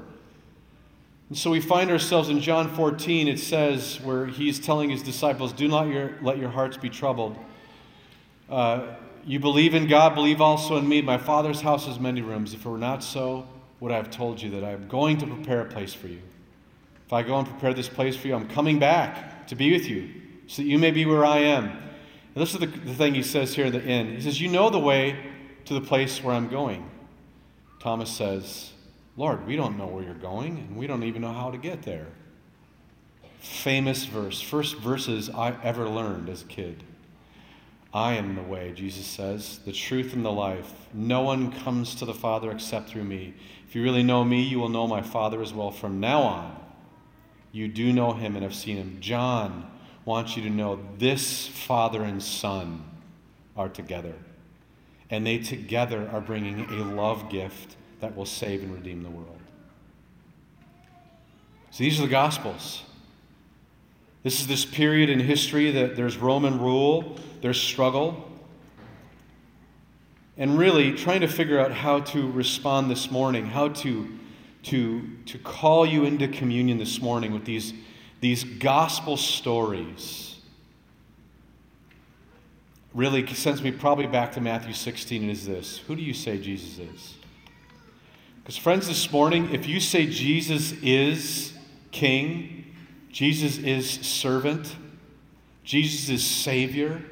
And 1.29 1.37
so 1.37 1.51
we 1.51 1.61
find 1.61 1.91
ourselves 1.91 2.29
in 2.29 2.39
John 2.39 2.67
14, 2.73 3.27
it 3.27 3.37
says, 3.37 3.99
where 4.01 4.25
he's 4.25 4.59
telling 4.59 4.89
his 4.89 5.03
disciples, 5.03 5.53
Do 5.53 5.67
not 5.67 5.87
your, 5.87 6.15
let 6.23 6.39
your 6.39 6.49
hearts 6.49 6.77
be 6.77 6.89
troubled. 6.89 7.37
Uh, 8.49 8.95
you 9.23 9.39
believe 9.39 9.75
in 9.75 9.85
God, 9.85 10.15
believe 10.15 10.41
also 10.41 10.77
in 10.77 10.89
me. 10.89 11.03
My 11.03 11.19
Father's 11.19 11.61
house 11.61 11.85
has 11.85 11.99
many 11.99 12.23
rooms. 12.23 12.55
If 12.55 12.65
it 12.65 12.69
were 12.69 12.79
not 12.79 13.03
so, 13.03 13.47
would 13.79 13.91
I 13.91 13.97
have 13.97 14.09
told 14.09 14.41
you 14.41 14.49
that 14.49 14.63
I 14.63 14.71
am 14.71 14.87
going 14.87 15.19
to 15.19 15.27
prepare 15.27 15.61
a 15.61 15.65
place 15.65 15.93
for 15.93 16.07
you? 16.07 16.21
If 17.05 17.13
I 17.13 17.21
go 17.21 17.37
and 17.37 17.47
prepare 17.47 17.75
this 17.75 17.87
place 17.87 18.15
for 18.15 18.27
you, 18.27 18.33
I'm 18.33 18.47
coming 18.47 18.79
back 18.79 19.45
to 19.47 19.55
be 19.55 19.71
with 19.71 19.87
you, 19.87 20.09
so 20.47 20.63
that 20.63 20.67
you 20.67 20.79
may 20.79 20.89
be 20.89 21.05
where 21.05 21.23
I 21.23 21.37
am. 21.37 21.92
And 22.35 22.41
this 22.41 22.53
is 22.53 22.59
the, 22.59 22.67
the 22.67 22.95
thing 22.95 23.13
he 23.13 23.23
says 23.23 23.53
here 23.53 23.67
at 23.67 23.73
the 23.73 23.81
end. 23.81 24.15
He 24.15 24.21
says, 24.21 24.41
You 24.41 24.49
know 24.49 24.69
the 24.69 24.79
way 24.79 25.17
to 25.65 25.73
the 25.73 25.81
place 25.81 26.23
where 26.23 26.33
I'm 26.33 26.49
going. 26.49 26.89
Thomas 27.79 28.09
says, 28.09 28.71
Lord, 29.15 29.45
we 29.45 29.55
don't 29.55 29.77
know 29.77 29.87
where 29.87 30.03
you're 30.03 30.13
going, 30.13 30.57
and 30.57 30.77
we 30.77 30.87
don't 30.87 31.03
even 31.03 31.21
know 31.21 31.33
how 31.33 31.51
to 31.51 31.57
get 31.57 31.83
there. 31.83 32.07
Famous 33.39 34.05
verse, 34.05 34.41
first 34.41 34.77
verses 34.77 35.29
I 35.29 35.55
ever 35.61 35.87
learned 35.87 36.29
as 36.29 36.41
a 36.41 36.45
kid. 36.45 36.83
I 37.93 38.13
am 38.13 38.35
the 38.35 38.41
way, 38.41 38.71
Jesus 38.73 39.05
says, 39.05 39.59
the 39.65 39.71
truth 39.71 40.13
and 40.13 40.25
the 40.25 40.31
life. 40.31 40.71
No 40.93 41.21
one 41.21 41.51
comes 41.51 41.93
to 41.95 42.05
the 42.05 42.13
Father 42.13 42.51
except 42.51 42.89
through 42.89 43.03
me. 43.03 43.35
If 43.67 43.75
you 43.75 43.83
really 43.83 44.01
know 44.01 44.23
me, 44.23 44.41
you 44.41 44.57
will 44.57 44.69
know 44.69 44.87
my 44.87 45.03
Father 45.03 45.41
as 45.43 45.53
well. 45.53 45.69
From 45.69 45.99
now 45.99 46.21
on, 46.21 46.59
you 47.51 47.67
do 47.67 47.93
know 47.93 48.13
him 48.13 48.35
and 48.35 48.43
have 48.43 48.55
seen 48.55 48.77
him. 48.77 48.97
John 48.99 49.69
wants 50.05 50.35
you 50.35 50.43
to 50.43 50.49
know 50.49 50.79
this 50.97 51.47
Father 51.47 52.03
and 52.03 52.21
Son 52.21 52.83
are 53.55 53.69
together. 53.69 54.13
And 55.09 55.25
they 55.25 55.37
together 55.37 56.09
are 56.11 56.21
bringing 56.21 56.61
a 56.61 56.83
love 56.83 57.29
gift 57.29 57.75
that 57.99 58.15
will 58.15 58.25
save 58.25 58.63
and 58.63 58.73
redeem 58.73 59.03
the 59.03 59.09
world. 59.09 59.39
So 61.71 61.83
these 61.83 61.99
are 61.99 62.03
the 62.03 62.09
Gospels. 62.09 62.83
This 64.23 64.39
is 64.39 64.47
this 64.47 64.65
period 64.65 65.09
in 65.09 65.19
history 65.19 65.71
that 65.71 65.95
there's 65.95 66.17
Roman 66.17 66.59
rule, 66.59 67.17
there's 67.41 67.59
struggle, 67.59 68.29
and 70.37 70.57
really 70.57 70.93
trying 70.93 71.21
to 71.21 71.27
figure 71.27 71.59
out 71.59 71.71
how 71.71 71.99
to 71.99 72.31
respond 72.31 72.89
this 72.89 73.11
morning, 73.11 73.45
how 73.45 73.67
to, 73.69 74.17
to, 74.63 75.09
to 75.25 75.37
call 75.39 75.85
you 75.85 76.05
into 76.05 76.27
communion 76.27 76.77
this 76.77 77.01
morning 77.01 77.33
with 77.33 77.45
these, 77.45 77.73
these 78.23 78.45
gospel 78.45 79.17
stories. 79.17 80.37
Really 82.93 83.27
sends 83.33 83.61
me 83.61 83.69
probably 83.69 84.07
back 84.07 84.31
to 84.33 84.41
Matthew 84.41 84.71
16 84.71 85.23
and 85.23 85.29
is 85.29 85.45
this 85.45 85.79
Who 85.79 85.95
do 85.97 86.01
you 86.01 86.13
say 86.13 86.37
Jesus 86.37 86.79
is? 86.79 87.15
Because, 88.37 88.55
friends, 88.55 88.87
this 88.87 89.11
morning, 89.11 89.53
if 89.53 89.67
you 89.67 89.81
say 89.81 90.05
Jesus 90.05 90.71
is 90.81 91.53
King, 91.91 92.73
Jesus 93.11 93.57
is 93.57 93.89
servant. 93.89 94.73
Jesus 95.65 96.07
is 96.07 96.23
Savior. 96.23 97.03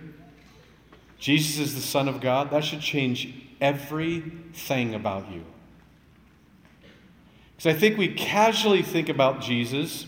Jesus 1.20 1.60
is 1.60 1.76
the 1.76 1.82
Son 1.82 2.08
of 2.08 2.22
God. 2.22 2.52
That 2.52 2.64
should 2.64 2.80
change 2.80 3.34
everything 3.60 4.96
about 4.96 5.30
you. 5.30 5.44
Because 7.58 7.76
I 7.76 7.78
think 7.78 7.98
we 7.98 8.14
casually 8.14 8.82
think 8.82 9.10
about 9.10 9.42
Jesus, 9.42 10.06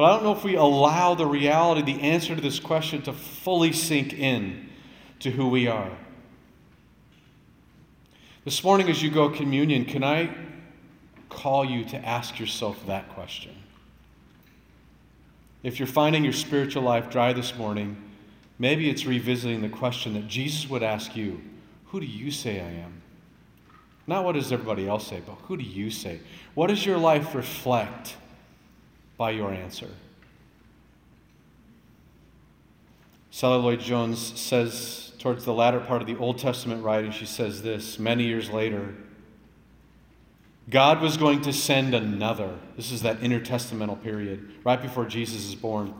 but 0.00 0.06
I 0.06 0.14
don't 0.14 0.22
know 0.22 0.32
if 0.32 0.44
we 0.44 0.54
allow 0.54 1.14
the 1.14 1.26
reality, 1.26 1.82
the 1.82 2.00
answer 2.00 2.34
to 2.34 2.40
this 2.40 2.58
question 2.58 3.02
to 3.02 3.12
fully 3.12 3.70
sink 3.70 4.14
in 4.14 4.70
to 5.18 5.30
who 5.30 5.50
we 5.50 5.68
are. 5.68 5.90
This 8.46 8.64
morning, 8.64 8.88
as 8.88 9.02
you 9.02 9.10
go 9.10 9.28
communion, 9.28 9.84
can 9.84 10.02
I 10.02 10.34
call 11.28 11.66
you 11.66 11.84
to 11.84 11.98
ask 11.98 12.40
yourself 12.40 12.86
that 12.86 13.10
question? 13.10 13.54
If 15.62 15.78
you're 15.78 15.86
finding 15.86 16.24
your 16.24 16.32
spiritual 16.32 16.82
life 16.82 17.10
dry 17.10 17.34
this 17.34 17.54
morning, 17.58 18.02
maybe 18.58 18.88
it's 18.88 19.04
revisiting 19.04 19.60
the 19.60 19.68
question 19.68 20.14
that 20.14 20.28
Jesus 20.28 20.66
would 20.70 20.82
ask 20.82 21.14
you 21.14 21.42
Who 21.88 22.00
do 22.00 22.06
you 22.06 22.30
say 22.30 22.58
I 22.58 22.70
am? 22.70 23.02
Not 24.06 24.24
what 24.24 24.32
does 24.32 24.50
everybody 24.50 24.88
else 24.88 25.06
say, 25.06 25.20
but 25.26 25.34
who 25.42 25.58
do 25.58 25.64
you 25.64 25.90
say? 25.90 26.20
What 26.54 26.68
does 26.68 26.86
your 26.86 26.96
life 26.96 27.34
reflect 27.34 28.16
by 29.20 29.32
your 29.32 29.52
answer? 29.52 29.86
Sally 33.30 33.60
Lloyd 33.60 33.80
Jones 33.80 34.40
says, 34.40 35.12
towards 35.18 35.44
the 35.44 35.52
latter 35.52 35.78
part 35.78 36.00
of 36.00 36.08
the 36.08 36.16
Old 36.16 36.38
Testament 36.38 36.82
writing, 36.82 37.10
she 37.10 37.26
says 37.26 37.60
this 37.60 37.98
many 37.98 38.24
years 38.24 38.48
later. 38.48 38.94
God 40.70 41.02
was 41.02 41.18
going 41.18 41.42
to 41.42 41.52
send 41.52 41.94
another. 41.94 42.58
This 42.78 42.90
is 42.90 43.02
that 43.02 43.20
intertestamental 43.20 44.02
period, 44.02 44.54
right 44.64 44.80
before 44.80 45.04
Jesus 45.04 45.46
is 45.46 45.54
born. 45.54 45.92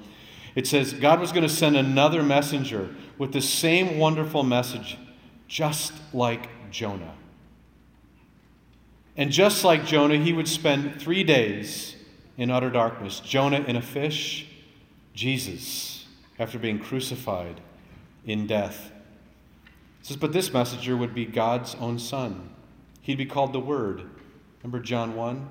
It 0.55 0.67
says 0.67 0.95
God 0.95 1.21
was 1.21 1.31
going 1.31 1.43
to 1.43 1.55
send 1.55 1.77
another 1.77 2.23
messenger 2.23 2.89
with 3.19 3.35
the 3.35 3.43
same 3.43 3.99
wonderful 3.99 4.45
message, 4.45 4.97
just 5.47 5.93
like 6.15 6.49
Jonah. 6.71 7.13
And 9.15 9.31
just 9.31 9.63
like 9.63 9.85
Jonah, 9.85 10.17
he 10.17 10.33
would 10.33 10.49
spend 10.49 10.99
three 10.99 11.23
days 11.23 11.97
in 12.41 12.51
utter 12.51 12.71
darkness. 12.71 13.21
Jonah 13.21 13.61
in 13.61 13.77
a 13.77 13.83
fish, 13.83 14.47
Jesus 15.13 16.07
after 16.39 16.59
being 16.59 16.79
crucified 16.79 17.61
in 18.25 18.47
death. 18.47 18.91
It 20.01 20.07
says, 20.07 20.17
but 20.17 20.33
this 20.33 20.51
messenger 20.51 20.97
would 20.97 21.15
be 21.15 21.27
God's 21.27 21.75
own 21.75 21.99
son. 21.99 22.49
He'd 23.03 23.19
be 23.19 23.27
called 23.27 23.53
the 23.53 23.61
Word. 23.61 24.05
Remember 24.63 24.81
John 24.81 25.15
1? 25.15 25.49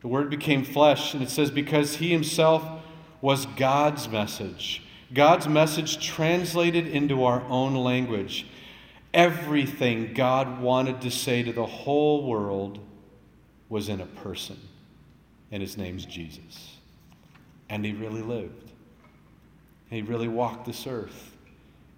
The 0.00 0.08
Word 0.08 0.28
became 0.28 0.64
flesh, 0.64 1.14
and 1.14 1.22
it 1.22 1.30
says, 1.30 1.52
because 1.52 1.96
he 1.96 2.10
himself 2.10 2.82
was 3.20 3.46
God's 3.46 4.08
message. 4.08 4.82
God's 5.14 5.46
message 5.46 6.04
translated 6.04 6.88
into 6.88 7.22
our 7.22 7.42
own 7.42 7.76
language. 7.76 8.48
Everything 9.14 10.12
God 10.12 10.60
wanted 10.60 11.02
to 11.02 11.10
say 11.12 11.44
to 11.44 11.52
the 11.52 11.66
whole 11.66 12.26
world 12.26 12.80
was 13.68 13.88
in 13.88 14.00
a 14.00 14.06
person, 14.06 14.58
and 15.52 15.60
his 15.60 15.76
name's 15.76 16.06
Jesus. 16.06 16.78
And 17.68 17.84
he 17.84 17.92
really 17.92 18.22
lived. 18.22 18.72
He 19.90 20.02
really 20.02 20.28
walked 20.28 20.64
this 20.64 20.86
earth. 20.86 21.32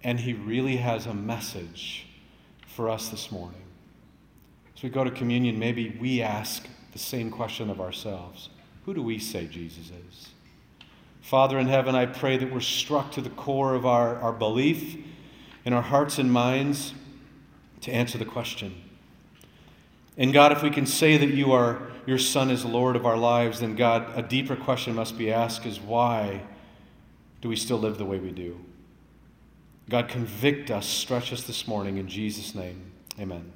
And 0.03 0.19
he 0.19 0.33
really 0.33 0.75
has 0.75 1.07
a 1.07 1.13
message 1.13 2.05
for 2.67 2.89
us 2.89 3.09
this 3.09 3.31
morning. 3.31 3.61
As 4.75 4.83
we 4.83 4.89
go 4.89 5.05
to 5.05 5.09
communion, 5.09 5.57
maybe 5.57 5.97
we 5.99 6.21
ask 6.21 6.67
the 6.91 6.99
same 6.99 7.31
question 7.31 7.69
of 7.69 7.79
ourselves 7.79 8.49
Who 8.85 8.93
do 8.93 9.01
we 9.01 9.17
say 9.17 9.47
Jesus 9.47 9.89
is? 9.89 10.29
Father 11.21 11.57
in 11.57 11.67
heaven, 11.67 11.95
I 11.95 12.05
pray 12.05 12.37
that 12.37 12.53
we're 12.53 12.59
struck 12.59 13.11
to 13.13 13.21
the 13.21 13.31
core 13.31 13.73
of 13.73 13.85
our, 13.85 14.17
our 14.17 14.33
belief 14.33 14.95
in 15.63 15.73
our 15.73 15.81
hearts 15.81 16.19
and 16.19 16.31
minds 16.31 16.93
to 17.81 17.91
answer 17.91 18.17
the 18.17 18.25
question. 18.25 18.75
And 20.17 20.31
God, 20.31 20.51
if 20.51 20.61
we 20.61 20.69
can 20.69 20.85
say 20.85 21.17
that 21.17 21.29
you 21.29 21.51
are 21.51 21.81
your 22.05 22.17
Son 22.17 22.51
is 22.51 22.65
Lord 22.65 22.95
of 22.95 23.05
our 23.05 23.17
lives, 23.17 23.59
then 23.59 23.75
God, 23.75 24.11
a 24.15 24.21
deeper 24.21 24.55
question 24.55 24.95
must 24.95 25.17
be 25.17 25.31
asked 25.31 25.65
is 25.65 25.79
why 25.79 26.41
do 27.41 27.49
we 27.49 27.55
still 27.55 27.77
live 27.77 27.97
the 27.97 28.05
way 28.05 28.19
we 28.19 28.31
do? 28.31 28.59
God, 29.89 30.07
convict 30.07 30.71
us, 30.71 30.87
stretch 30.87 31.31
us 31.31 31.43
this 31.43 31.67
morning 31.67 31.97
in 31.97 32.07
Jesus' 32.07 32.55
name. 32.55 32.91
Amen. 33.19 33.54